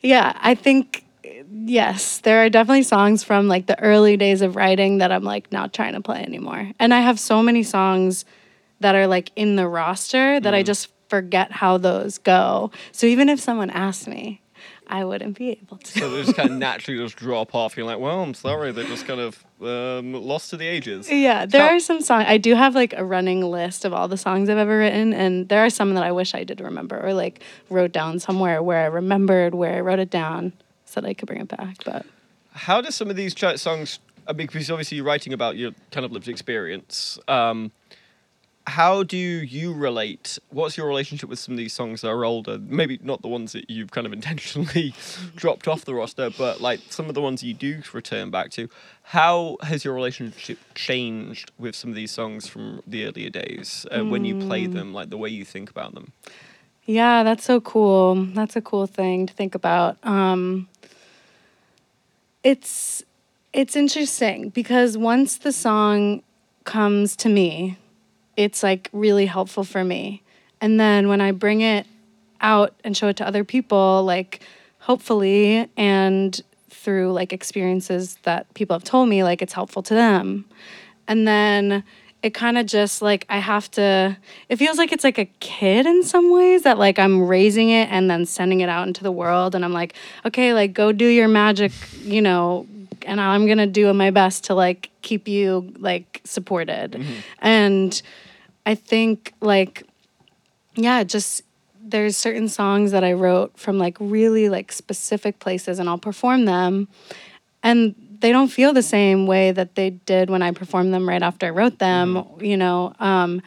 [0.00, 1.04] yeah i think
[1.50, 5.50] yes there are definitely songs from like the early days of writing that i'm like
[5.52, 6.70] not trying to play anymore.
[6.78, 8.24] And i have so many songs
[8.80, 12.70] that are like in the roster that i just forget how those go.
[12.92, 14.42] So even if someone asked me
[14.90, 17.76] i wouldn't be able to So they just kind of naturally just drop off.
[17.76, 21.10] You're like, well, I'm sorry, they're just kind of um, lost to the ages.
[21.10, 22.24] Yeah, there How- are some songs.
[22.28, 25.48] I do have like a running list of all the songs I've ever written, and
[25.48, 28.82] there are some that I wish I did remember or like wrote down somewhere where
[28.84, 30.52] I remembered where I wrote it down
[30.84, 31.84] so that I could bring it back.
[31.84, 32.06] But
[32.52, 33.98] How do some of these ch- songs?
[34.26, 37.18] I mean, because obviously you're writing about your kind of lived experience.
[37.28, 37.72] Um,
[38.68, 40.38] how do you relate?
[40.50, 42.58] What's your relationship with some of these songs that are older?
[42.58, 44.94] Maybe not the ones that you've kind of intentionally
[45.36, 48.68] dropped off the roster, but like some of the ones you do return back to.
[49.02, 54.04] How has your relationship changed with some of these songs from the earlier days uh,
[54.04, 56.12] when you play them, like the way you think about them?
[56.88, 58.14] yeah, that's so cool.
[58.32, 59.98] That's a cool thing to think about.
[60.04, 60.68] Um,
[62.42, 63.02] it's
[63.52, 66.22] it's interesting because once the song
[66.64, 67.76] comes to me,
[68.38, 70.22] it's like really helpful for me.
[70.60, 71.86] And then when I bring it
[72.40, 74.40] out and show it to other people, like
[74.78, 80.44] hopefully and through like experiences that people have told me, like it's helpful to them.
[81.08, 81.82] And then
[82.22, 84.16] it kind of just like I have to
[84.48, 87.88] it feels like it's like a kid in some ways that like I'm raising it
[87.90, 91.06] and then sending it out into the world and I'm like, okay, like go do
[91.06, 91.72] your magic,
[92.02, 92.68] you know,
[93.02, 96.94] and I'm to do my best to like keep you like supported.
[97.40, 98.00] And
[98.66, 99.84] I think like
[100.74, 101.42] yeah, just
[101.82, 106.44] there's certain songs that I wrote from like really like specific places and I'll perform
[106.44, 106.88] them
[107.62, 111.22] and they don't feel the same way that they did when I performed them right
[111.22, 112.92] after I wrote them, you know.
[112.98, 113.42] Um,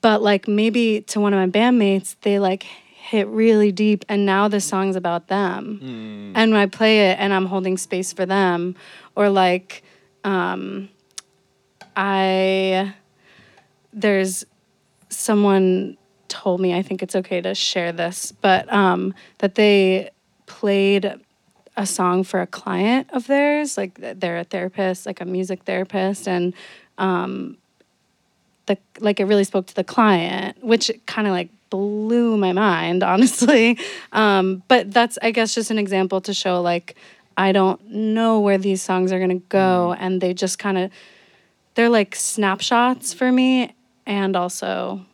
[0.00, 2.66] but like maybe to one of my bandmates, they like
[3.08, 5.80] hit really deep, and now the song's about them.
[6.36, 8.76] And when I play it, and I'm holding space for them,
[9.16, 9.82] or like,
[10.24, 10.90] um,
[11.96, 12.94] I
[13.94, 14.44] there's
[15.08, 15.96] someone
[16.28, 20.10] told me I think it's okay to share this, but um, that they
[20.44, 21.14] played
[21.76, 26.28] a song for a client of theirs, like they're a therapist, like a music therapist,
[26.28, 26.52] and
[26.98, 27.56] um,
[28.66, 33.02] the like it really spoke to the client, which kind of like blew my mind,
[33.12, 33.78] honestly.
[34.12, 36.96] Um, but that's I guess just an example to show like
[37.36, 40.90] I don't know where these songs are gonna go, and they just kind of
[41.74, 43.74] they're like snapshots for me,
[44.06, 45.04] and also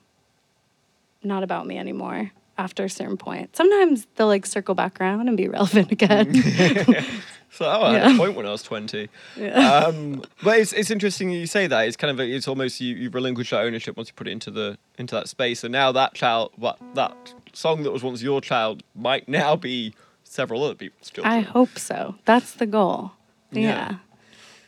[1.22, 3.56] not about me anymore after a certain point.
[3.56, 6.32] Sometimes they'll like circle back around and be relevant again.
[7.50, 8.14] So oh, I had Yeah.
[8.14, 9.08] a point when I was twenty.
[9.52, 11.86] Um, but it's, it's interesting you say that.
[11.86, 14.32] It's kind of a, it's almost you, you relinquish that ownership once you put it
[14.32, 18.22] into the into that space, and now that child, what that song that was once
[18.22, 21.32] your child might now be several other people's children.
[21.32, 22.16] I hope so.
[22.24, 23.12] That's the goal.
[23.52, 23.98] Yeah.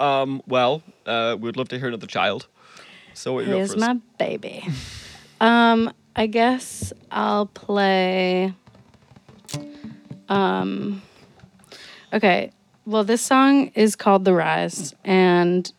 [0.00, 0.20] Yeah.
[0.22, 2.46] Um, well, uh, we'd love to hear another child.
[3.14, 4.64] So what you Here's my baby.
[5.40, 8.54] um, I guess I'll play.
[10.30, 11.02] Um,
[12.10, 12.52] okay.
[12.86, 15.70] Well, this song is called "The Rise," and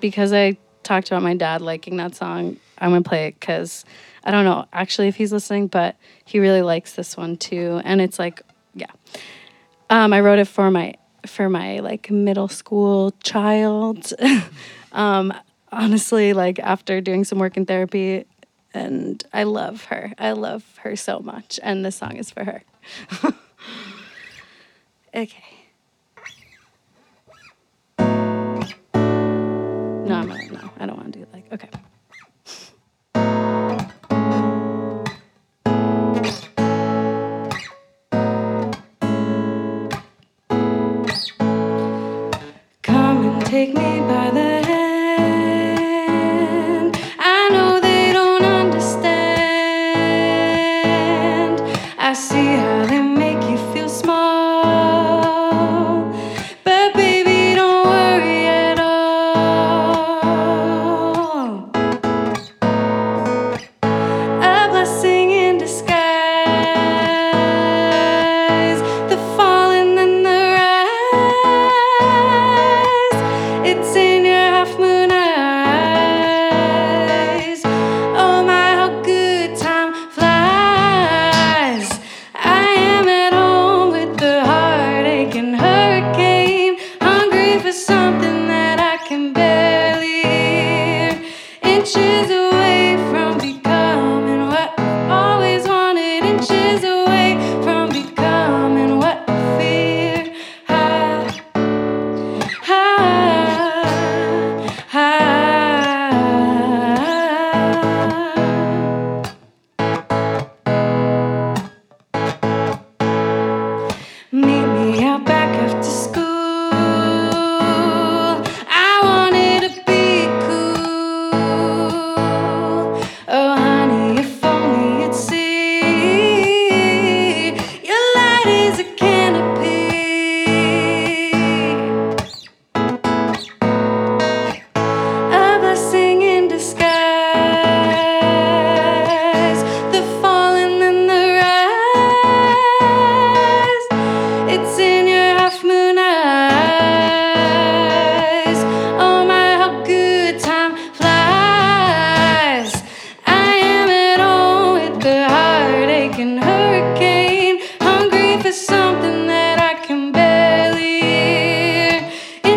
[0.00, 3.84] because I talked about my dad liking that song, I'm gonna play it because
[4.22, 8.00] I don't know actually if he's listening, but he really likes this one too, and
[8.00, 8.42] it's like,
[8.74, 8.92] yeah.
[9.90, 10.94] Um, I wrote it for my
[11.26, 14.12] for my like middle school child.
[14.92, 15.34] um,
[15.72, 18.24] honestly, like after doing some work in therapy,
[18.74, 20.12] and I love her.
[20.18, 22.62] I love her so much, and this song is for her.
[25.14, 25.44] okay.
[30.06, 31.70] No, I'm not, no, I don't want to do it like okay.
[42.82, 44.43] Come and take me by the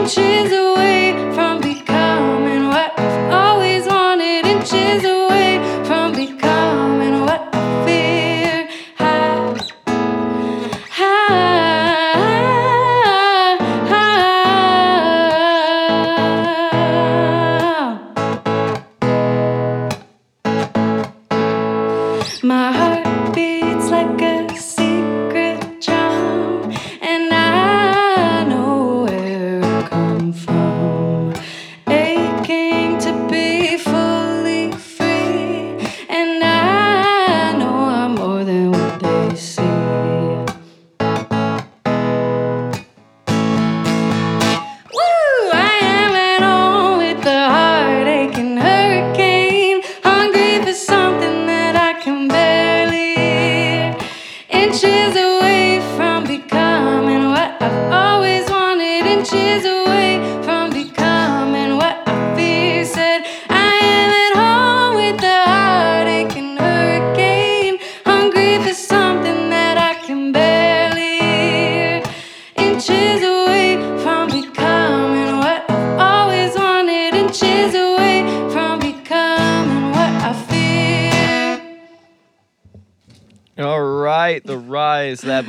[0.08, 0.67] Inches away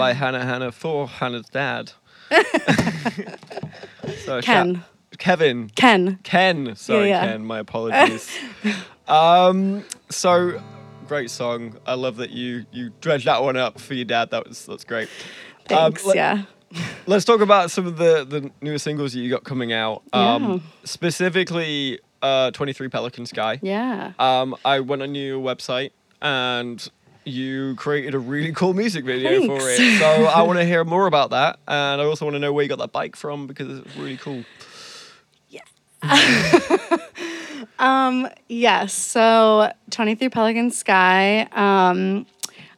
[0.08, 1.92] by Hannah Hannah for Hannah's dad.
[4.24, 4.84] so, shout- Ken.
[5.18, 5.68] Kevin.
[5.74, 6.18] Ken.
[6.22, 6.74] Ken.
[6.76, 7.26] Sorry, yeah.
[7.26, 7.44] Ken.
[7.44, 8.30] My apologies.
[9.08, 10.62] um, so
[11.06, 11.76] great song.
[11.86, 14.30] I love that you you dredged that one up for your dad.
[14.30, 15.08] That was that's great.
[15.70, 16.06] Um, Thanks.
[16.06, 16.42] let- yeah.
[17.06, 20.02] Let's talk about some of the the newer singles that you got coming out.
[20.14, 20.58] Um, Yeah.
[20.84, 23.58] Specifically, uh, 23 Pelican Sky.
[23.60, 24.12] Yeah.
[24.18, 25.90] Um, I went on your website
[26.22, 26.86] and
[27.28, 29.98] you created a really cool music video for it.
[29.98, 32.62] So I want to hear more about that, and I also want to know where
[32.62, 34.44] you got that bike from because it's really cool.
[35.48, 35.62] Yeah.
[37.78, 38.92] Um, yes.
[38.92, 41.42] So 23 Pelican Sky.
[41.52, 42.26] Um,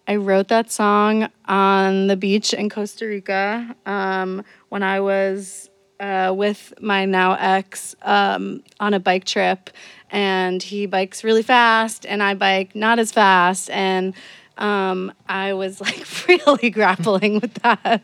[0.07, 5.71] I wrote that song on the beach in Costa Rica um, when I was
[6.01, 9.71] uh, with my now ex um, on a bike trip.
[10.11, 13.71] And he bikes really fast, and I bike not as fast.
[13.71, 14.13] And
[14.61, 18.03] um, I was like really grappling with that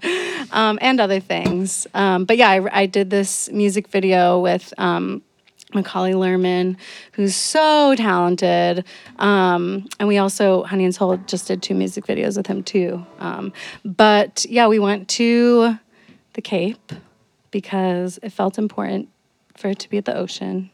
[0.50, 1.86] um, and other things.
[1.94, 4.72] Um, but yeah, I, I did this music video with.
[4.78, 5.22] Um,
[5.74, 6.76] Macaulay Lerman,
[7.12, 8.84] who's so talented.
[9.18, 13.04] Um, and we also, Honey and Soul, just did two music videos with him too.
[13.18, 13.52] Um,
[13.84, 15.76] but yeah, we went to
[16.34, 16.92] the Cape
[17.50, 19.08] because it felt important
[19.56, 20.70] for it to be at the ocean.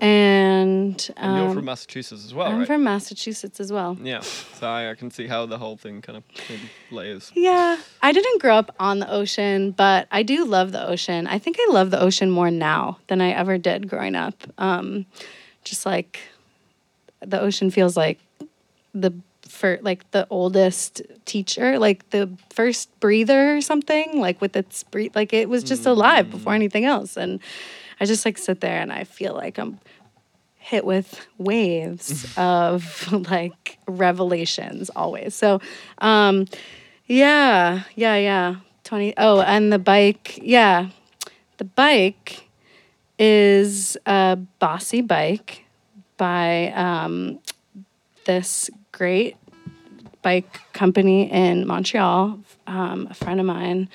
[0.00, 2.66] And, And you're um, from Massachusetts as well, I'm right?
[2.66, 3.96] from Massachusetts as well.
[4.02, 4.20] yeah.
[4.20, 6.24] So I, I can see how the whole thing kind of
[6.90, 7.32] layers.
[7.34, 11.26] Yeah, I didn't grow up on the ocean, but I do love the ocean.
[11.26, 14.34] I think I love the ocean more now than I ever did growing up.
[14.58, 15.06] Um,
[15.62, 16.20] just like
[17.20, 18.18] the ocean feels like
[18.94, 19.12] the
[19.48, 25.14] for like the oldest teacher, like the first breather or something, like with its breathe,
[25.14, 27.16] like it was just alive before anything else.
[27.16, 27.40] And
[28.00, 29.78] I just like sit there and I feel like I'm
[30.56, 35.34] hit with waves of like revelations always.
[35.34, 35.60] So,
[35.98, 36.46] um,
[37.06, 38.56] yeah, yeah, yeah.
[38.84, 39.14] 20.
[39.18, 40.38] Oh, and the bike.
[40.42, 40.88] Yeah.
[41.58, 42.48] The bike
[43.18, 45.64] is a bossy bike
[46.16, 47.38] by um,
[48.24, 49.36] this great
[50.22, 52.40] bike company in Montreal.
[52.66, 53.88] Um, a friend of mine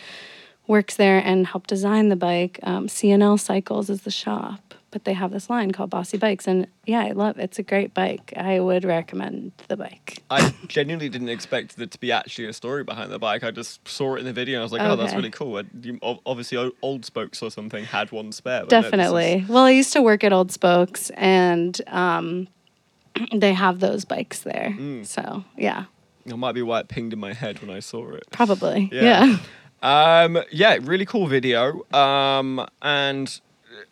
[0.70, 2.59] works there and helped design the bike.
[2.63, 6.67] Um, CNL Cycles is the shop, but they have this line called Bossy Bikes, and
[6.86, 7.38] yeah, I love.
[7.39, 8.32] It's a great bike.
[8.38, 10.24] I would recommend the bike.
[10.30, 13.43] I genuinely didn't expect there to be actually a story behind the bike.
[13.43, 15.57] I just saw it in the video and I was like, oh, that's really cool.
[15.57, 18.61] I, you, obviously, Old Spokes or something had one spare.
[18.61, 19.45] but no, is- Definitely.
[19.49, 22.47] Well, I used to work at Old Spokes, and um,
[23.36, 24.76] they have those bikes there.
[24.78, 25.05] Mm.
[25.05, 25.86] So yeah,
[26.26, 28.24] It might be why it pinged in my head when I saw it.
[28.32, 28.89] probably.
[28.91, 29.26] Yeah.
[29.26, 29.38] Yeah.
[29.82, 31.86] Um, yeah, really cool video.
[31.93, 33.39] Um, and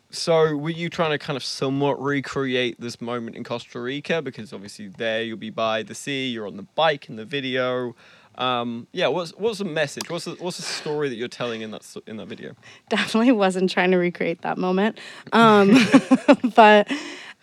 [0.09, 4.21] so were you trying to kind of somewhat recreate this moment in Costa Rica?
[4.21, 7.95] Because obviously there you'll be by the sea, you're on the bike in the video.
[8.35, 10.11] Um, yeah, what's what's the message?
[10.11, 12.55] What's the what's the story that you're telling in that in that video?
[12.89, 14.99] definitely wasn't trying to recreate that moment.
[15.33, 15.75] Um,
[16.55, 16.91] but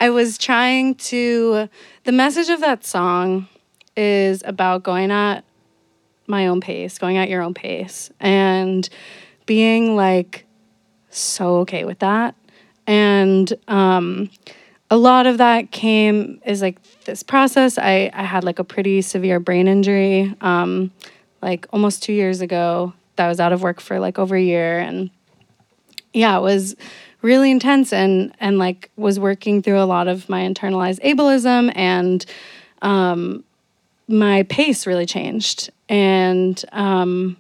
[0.01, 1.69] I was trying to,
[2.05, 3.49] the message of that song
[3.97, 5.45] is about going at
[6.27, 8.89] my own pace, going at your own pace, and
[9.47, 10.47] being like
[11.11, 12.35] so okay with that.
[12.87, 14.31] And um,
[14.91, 17.79] a lot of that came is like this process.
[17.79, 20.91] I, I had like a pretty severe brain injury, um,
[21.43, 22.93] like almost two years ago.
[23.17, 25.09] That was out of work for like over a year, and
[26.13, 26.75] yeah, it was
[27.23, 32.27] really intense and and like was working through a lot of my internalized ableism and
[32.83, 33.43] um,
[34.09, 37.37] my pace really changed and um,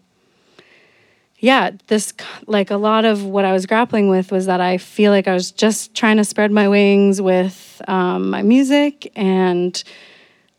[1.38, 2.14] yeah, this
[2.46, 5.34] like a lot of what I was grappling with was that I feel like I
[5.34, 9.82] was just trying to spread my wings with um, my music and.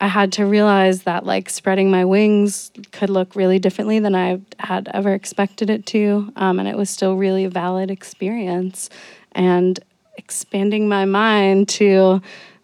[0.02, 4.42] I had to realize that like spreading my wings could look really differently than I
[4.60, 6.34] had ever expected it to.
[6.36, 8.90] Um, and it was still really a valid experience.
[9.32, 9.80] And
[10.18, 12.22] expanding my mind to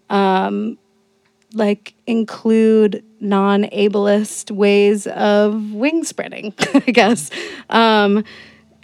[0.10, 0.78] um,
[1.54, 7.30] like include non ableist ways of wing spreading, I guess.
[7.70, 8.26] Um,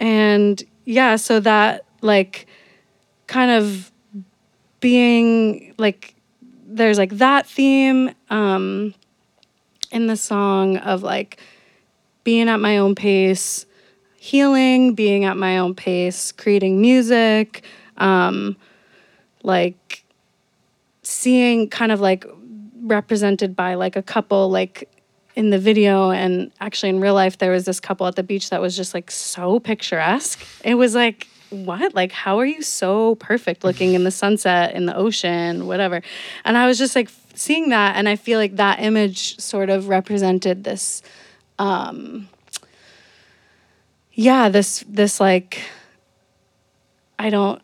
[0.00, 2.46] and yeah, so that like
[3.26, 3.92] kind of
[4.80, 6.14] being like
[6.66, 8.94] there's like that theme um
[9.90, 11.40] in the song of like
[12.24, 13.66] being at my own pace
[14.16, 17.64] healing being at my own pace creating music
[17.96, 18.56] um
[19.42, 20.04] like
[21.02, 22.24] seeing kind of like
[22.88, 24.88] represented by like a couple like
[25.34, 28.50] in the video and actually in real life there was this couple at the beach
[28.50, 30.44] that was just like so picturesque.
[30.64, 31.94] It was like what?
[31.94, 36.02] Like how are you so perfect looking in the sunset in the ocean whatever?
[36.44, 39.88] And i was just like seeing that and i feel like that image sort of
[39.88, 41.02] represented this
[41.60, 42.28] um
[44.18, 45.62] yeah, this this like
[47.20, 47.62] I don't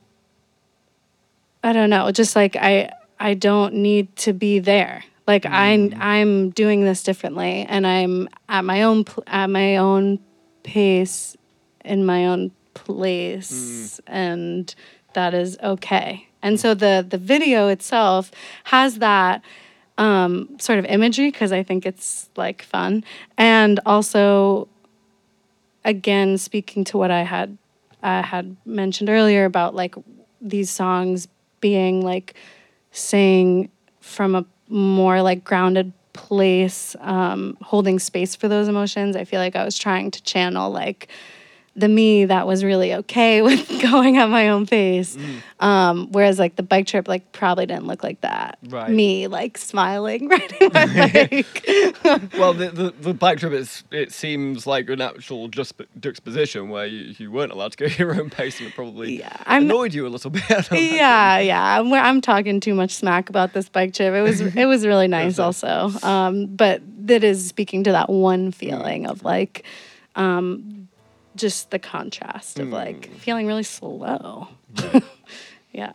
[1.65, 5.03] I don't know, just like I I don't need to be there.
[5.27, 5.97] Like I mm.
[5.99, 10.19] I'm doing this differently and I'm at my own pl- at my own
[10.63, 11.37] pace
[11.85, 14.01] in my own place mm.
[14.07, 14.75] and
[15.15, 16.29] that is okay.
[16.43, 16.61] And mm.
[16.61, 18.31] so the the video itself
[18.65, 19.43] has that
[19.97, 23.05] um, sort of imagery because I think it's like fun,
[23.39, 24.69] and also,
[25.85, 27.57] again, speaking to what I had
[28.03, 29.95] I had mentioned earlier about like
[30.41, 31.29] these songs
[31.61, 32.35] being like
[32.91, 33.71] saying
[34.01, 39.17] from a more like grounded place, um, holding space for those emotions.
[39.17, 41.09] I feel like I was trying to channel like
[41.77, 45.17] the me that was really okay with going at my own pace.
[45.61, 48.59] Um, whereas like the bike trip like probably didn't look like that.
[48.69, 48.91] Right.
[48.91, 50.87] Me like smiling riding my
[51.33, 52.33] bike.
[52.39, 56.87] Well, the, the, the bike trip is it seems like a natural just juxtaposition where
[56.87, 59.95] you, you weren't allowed to go your own pace and it probably Yeah, I'm- annoyed
[59.95, 60.45] you a little bit.
[60.71, 61.81] Yeah, yeah.
[61.81, 64.15] I'm, I'm talking too much smack about this bike trip.
[64.15, 65.91] It was it was really nice also.
[66.03, 69.65] Um, but that is speaking to that one feeling of like
[70.17, 70.84] um,
[71.37, 74.49] just the contrast of like feeling really slow.
[75.73, 75.93] yeah.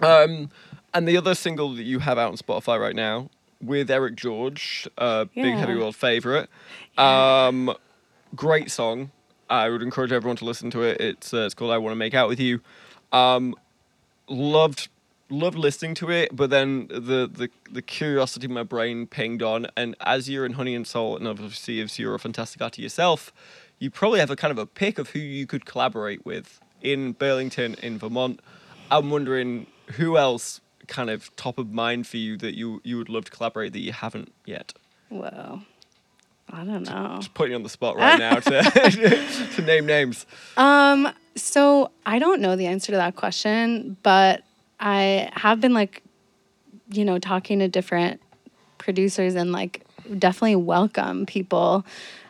[0.00, 0.50] Um,
[0.94, 3.30] and the other single that you have out on Spotify right now
[3.60, 6.48] with Eric George, uh, big heavy world favorite.
[6.98, 7.74] Um,
[8.34, 9.10] great song.
[9.48, 11.00] I would encourage everyone to listen to it.
[11.00, 12.60] It's uh, it's called "I Want to Make Out with You."
[13.12, 13.54] Um,
[14.28, 14.88] loved
[15.28, 19.66] loved listening to it, but then the, the the curiosity in my brain pinged on.
[19.76, 23.32] And as you're in Honey and Soul, and obviously as you're a fantastic artist yourself,
[23.78, 27.12] you probably have a kind of a pick of who you could collaborate with in
[27.12, 28.40] Burlington, in Vermont.
[28.90, 33.08] I'm wondering who else kind of top of mind for you that you you would
[33.08, 34.72] love to collaborate that you haven't yet.
[35.10, 35.62] Well,
[36.50, 37.16] I don't know.
[37.16, 40.26] Just putting you on the spot right now to to name names.
[40.56, 44.42] Um, so I don't know the answer to that question, but
[44.80, 46.02] I have been like,
[46.90, 48.20] you know, talking to different
[48.78, 49.84] producers and like
[50.18, 51.84] definitely welcome people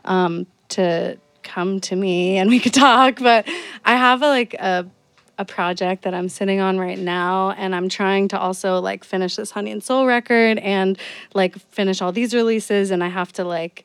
[0.07, 3.19] um, to come to me and we could talk.
[3.21, 3.49] But
[3.85, 4.87] I have a, like a
[5.39, 9.37] a project that I'm sitting on right now, and I'm trying to also like finish
[9.37, 10.99] this Honey and Soul record and
[11.35, 13.85] like finish all these releases, and I have to like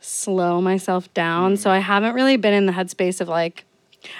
[0.00, 1.56] slow myself down.
[1.56, 1.76] So mm-hmm.
[1.76, 3.64] I haven't really been in the headspace of like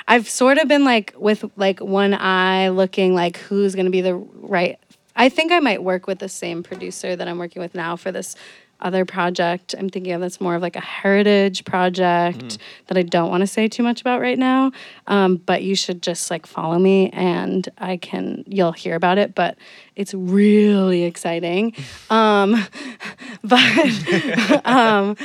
[0.06, 4.00] I've sort of been like with like one eye looking like who's going to be
[4.00, 4.78] the right
[5.18, 8.12] I think I might work with the same producer that I'm working with now for
[8.12, 8.36] this
[8.80, 9.74] other project.
[9.76, 13.46] I'm thinking of that's more of like a heritage project that I don't want to
[13.46, 14.72] say too much about right now.
[15.06, 19.34] Um, but you should just like follow me and I can you'll hear about it.
[19.34, 19.58] But
[19.96, 21.74] it's really exciting.
[22.10, 22.64] Um,
[23.44, 25.16] but um,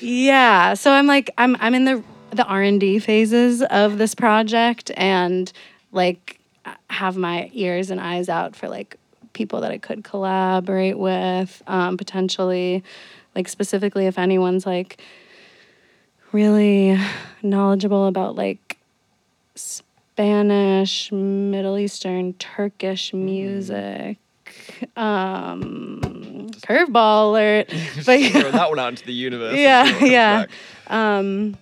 [0.00, 4.14] yeah, so I'm like I'm I'm in the the R and D phases of this
[4.14, 5.50] project and
[5.92, 6.38] like
[6.90, 8.98] have my ears and eyes out for like
[9.36, 12.82] people that I could collaborate with um, potentially,
[13.36, 15.00] like specifically if anyone's like
[16.32, 16.98] really
[17.42, 18.78] knowledgeable about like
[19.54, 24.18] Spanish, Middle Eastern, Turkish music.
[24.96, 27.68] Um, curveball alert,
[28.06, 29.56] but Throw that one out into the universe.
[29.56, 30.46] Yeah, see what comes yeah.
[30.88, 31.56] um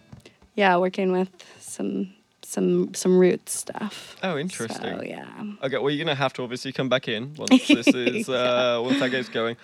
[0.55, 2.13] yeah working with some
[2.55, 4.99] some some root stuff Oh, interesting.
[4.99, 5.27] so yeah
[5.65, 8.99] Okay, well, you're gonna have to obviously come back in once this is uh, once
[9.01, 9.57] that gets going.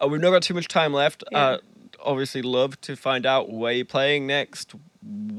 [0.00, 1.24] Uh, we've not got too much time left.
[1.32, 1.38] Yeah.
[1.38, 1.58] Uh,
[2.12, 4.74] obviously, love to find out where you're playing next.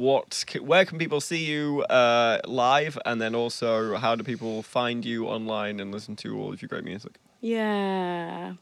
[0.08, 5.04] What, where can people see you uh, live, and then also how do people find
[5.06, 7.14] you online and listen to all of your great music?
[7.42, 8.54] yeah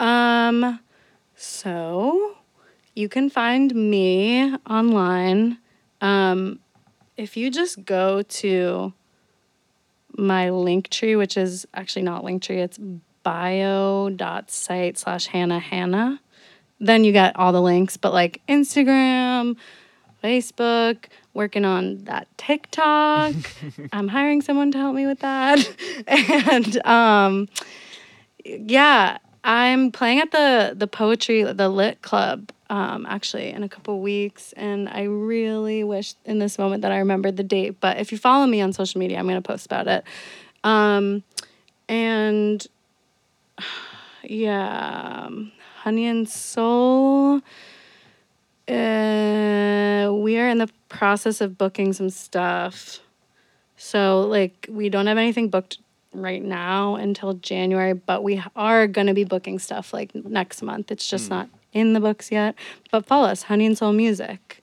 [0.00, 0.80] um
[1.36, 2.34] so
[2.96, 5.58] you can find me online
[6.00, 6.58] um
[7.18, 8.92] if you just go to
[10.16, 12.78] my Linktree which is actually not Linktree it's
[13.22, 16.20] bio.site slash hannah hannah
[16.80, 19.56] then you get all the links but like instagram
[20.22, 21.04] facebook
[21.34, 23.34] working on that tiktok.
[23.92, 25.58] I'm hiring someone to help me with that.
[26.06, 27.48] And um
[28.44, 34.00] yeah i'm playing at the the poetry the lit club um actually in a couple
[34.00, 38.12] weeks and i really wish in this moment that i remembered the date but if
[38.12, 40.04] you follow me on social media i'm going to post about it.
[40.64, 41.22] Um
[41.88, 42.66] and
[44.22, 45.52] yeah um,
[45.82, 47.40] honey and soul
[48.68, 53.00] uh, we are in the process of booking some stuff.
[53.76, 55.78] So like we don't have anything booked
[56.12, 60.90] right now until January, but we are going to be booking stuff like next month.
[60.90, 62.54] It's just not in the books yet.
[62.90, 64.62] But follow us, Honey and Soul Music,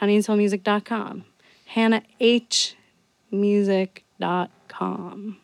[0.00, 1.24] honeyandsoulmusic.com,
[1.66, 2.76] Hannah H
[3.30, 5.36] music.com.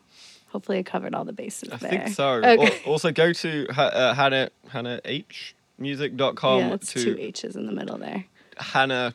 [0.49, 1.89] Hopefully, I covered all the bases I there.
[1.91, 2.33] think so.
[2.43, 2.79] Okay.
[2.85, 7.55] Al- Also, go to ha- uh, Hannah Hannah H music.com yeah, it's two to H's
[7.55, 8.25] in the middle there.
[8.57, 9.13] Hannah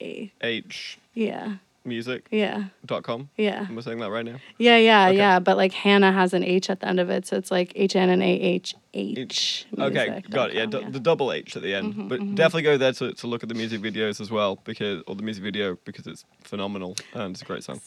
[0.00, 0.30] A.
[0.42, 1.56] H Yeah.
[1.86, 2.38] music.com.
[2.38, 2.64] Yeah.
[2.84, 3.66] dot com Yeah.
[3.68, 4.36] Am I saying that right now?
[4.58, 5.16] Yeah, yeah, Okay.
[5.16, 5.38] yeah.
[5.38, 7.94] But like Hannah has an H at the end of it, so it's like H
[7.96, 9.66] N N A H H.
[9.78, 10.56] Okay, got it.
[10.56, 11.94] Yeah, d- the double H at the end.
[11.94, 15.02] Mm-hmm, but definitely go there to, to look at the music videos as well, because
[15.06, 17.80] or the music video because it's phenomenal and it's a great song.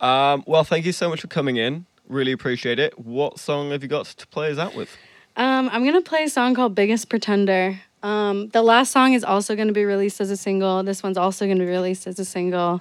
[0.00, 1.86] Um, well, thank you so much for coming in.
[2.08, 2.98] Really appreciate it.
[2.98, 4.96] What song have you got to play us out with?
[5.36, 9.54] Um, I'm gonna play a song called "Biggest Pretender." Um, the last song is also
[9.54, 10.82] gonna be released as a single.
[10.82, 12.80] This one's also gonna be released as a single.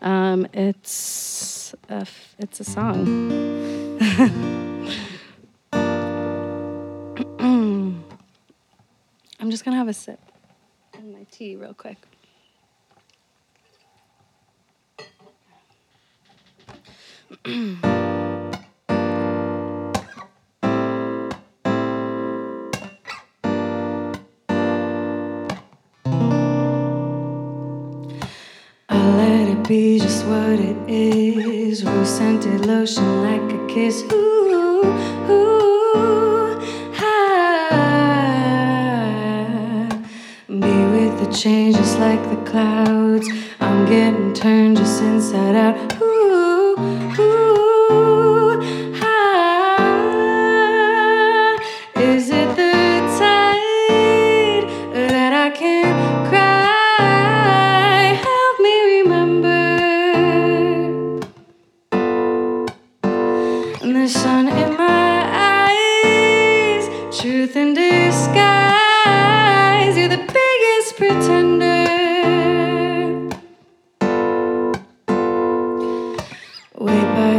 [0.00, 1.74] Um, it's
[2.38, 3.32] it's a song.
[9.42, 10.20] I'm just gonna have a sip
[10.96, 11.98] in my tea real quick.
[29.68, 31.84] be just what it is.
[31.84, 34.02] Rose scented lotion like a kiss.
[34.12, 34.84] Ooh,
[35.30, 36.58] ooh,
[36.98, 37.12] ah.
[40.48, 40.56] Be
[40.94, 43.28] with the change just like the clouds.
[43.60, 46.01] I'm getting turned just inside out.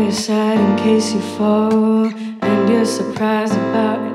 [0.04, 2.06] Your side in case you fall,
[2.42, 4.13] and you're surprised about it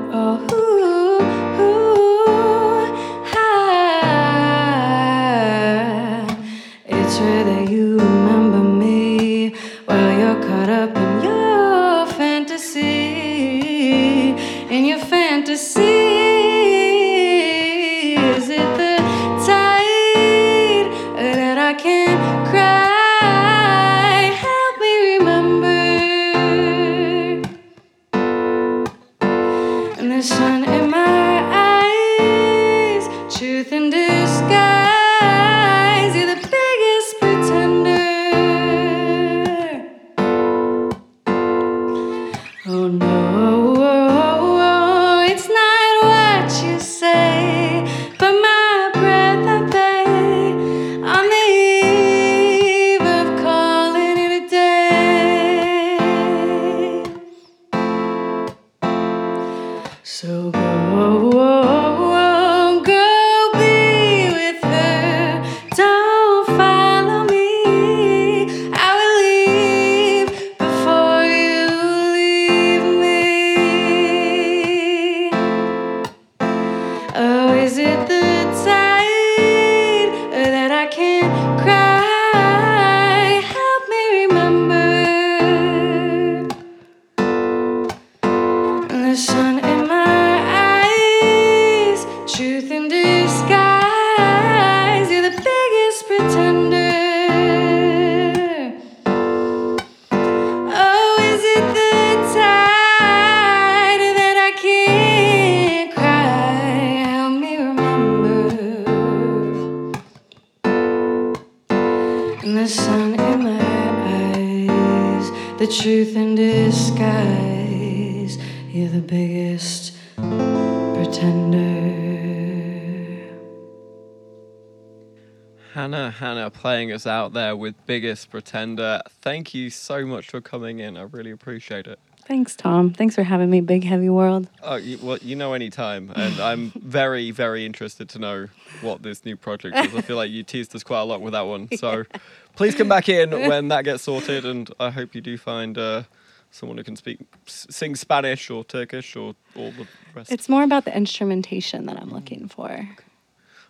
[125.79, 129.01] Hannah, Hannah playing us out there with Biggest Pretender.
[129.21, 130.97] Thank you so much for coming in.
[130.97, 131.97] I really appreciate it.
[132.25, 132.91] Thanks, Tom.
[132.91, 134.49] Thanks for having me, Big Heavy World.
[134.61, 138.47] Oh, you, well, you know any time, and I'm very, very interested to know
[138.81, 139.95] what this new project is.
[139.95, 141.69] I feel like you teased us quite a lot with that one.
[141.77, 142.03] So
[142.57, 146.03] please come back in when that gets sorted, and I hope you do find uh,
[146.51, 150.29] someone who can speak, sing Spanish or Turkish or all the rest.
[150.29, 152.85] It's more about the instrumentation that I'm looking for.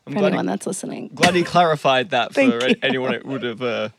[0.07, 1.09] I'm For glad, anyone you, that's listening.
[1.13, 2.75] glad he clarified that for you.
[2.81, 3.89] anyone who would have uh,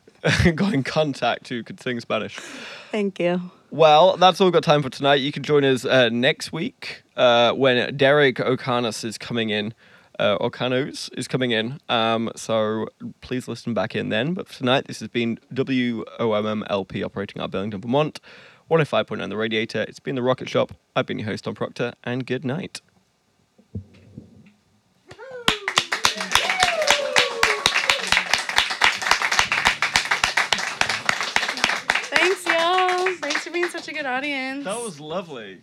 [0.54, 2.36] got in contact who could sing Spanish.
[2.92, 3.40] Thank you.
[3.70, 5.16] Well, that's all we've got time for tonight.
[5.16, 9.74] You can join us uh, next week uh, when Derek O'Canis is coming in.
[10.18, 11.78] Uh, O'Canos is coming in.
[11.88, 12.86] Um, so
[13.20, 14.32] please listen back in then.
[14.34, 18.20] But for tonight, this has been WOMMLP operating out of Burlington, Vermont.
[18.70, 19.82] 105.9 The Radiator.
[19.82, 20.72] It's been The Rocket Shop.
[20.94, 22.80] I've been your host, Tom Proctor, and good night.
[32.08, 33.12] Thanks, y'all.
[33.20, 34.64] Thanks for being such a good audience.
[34.64, 35.58] That was lovely.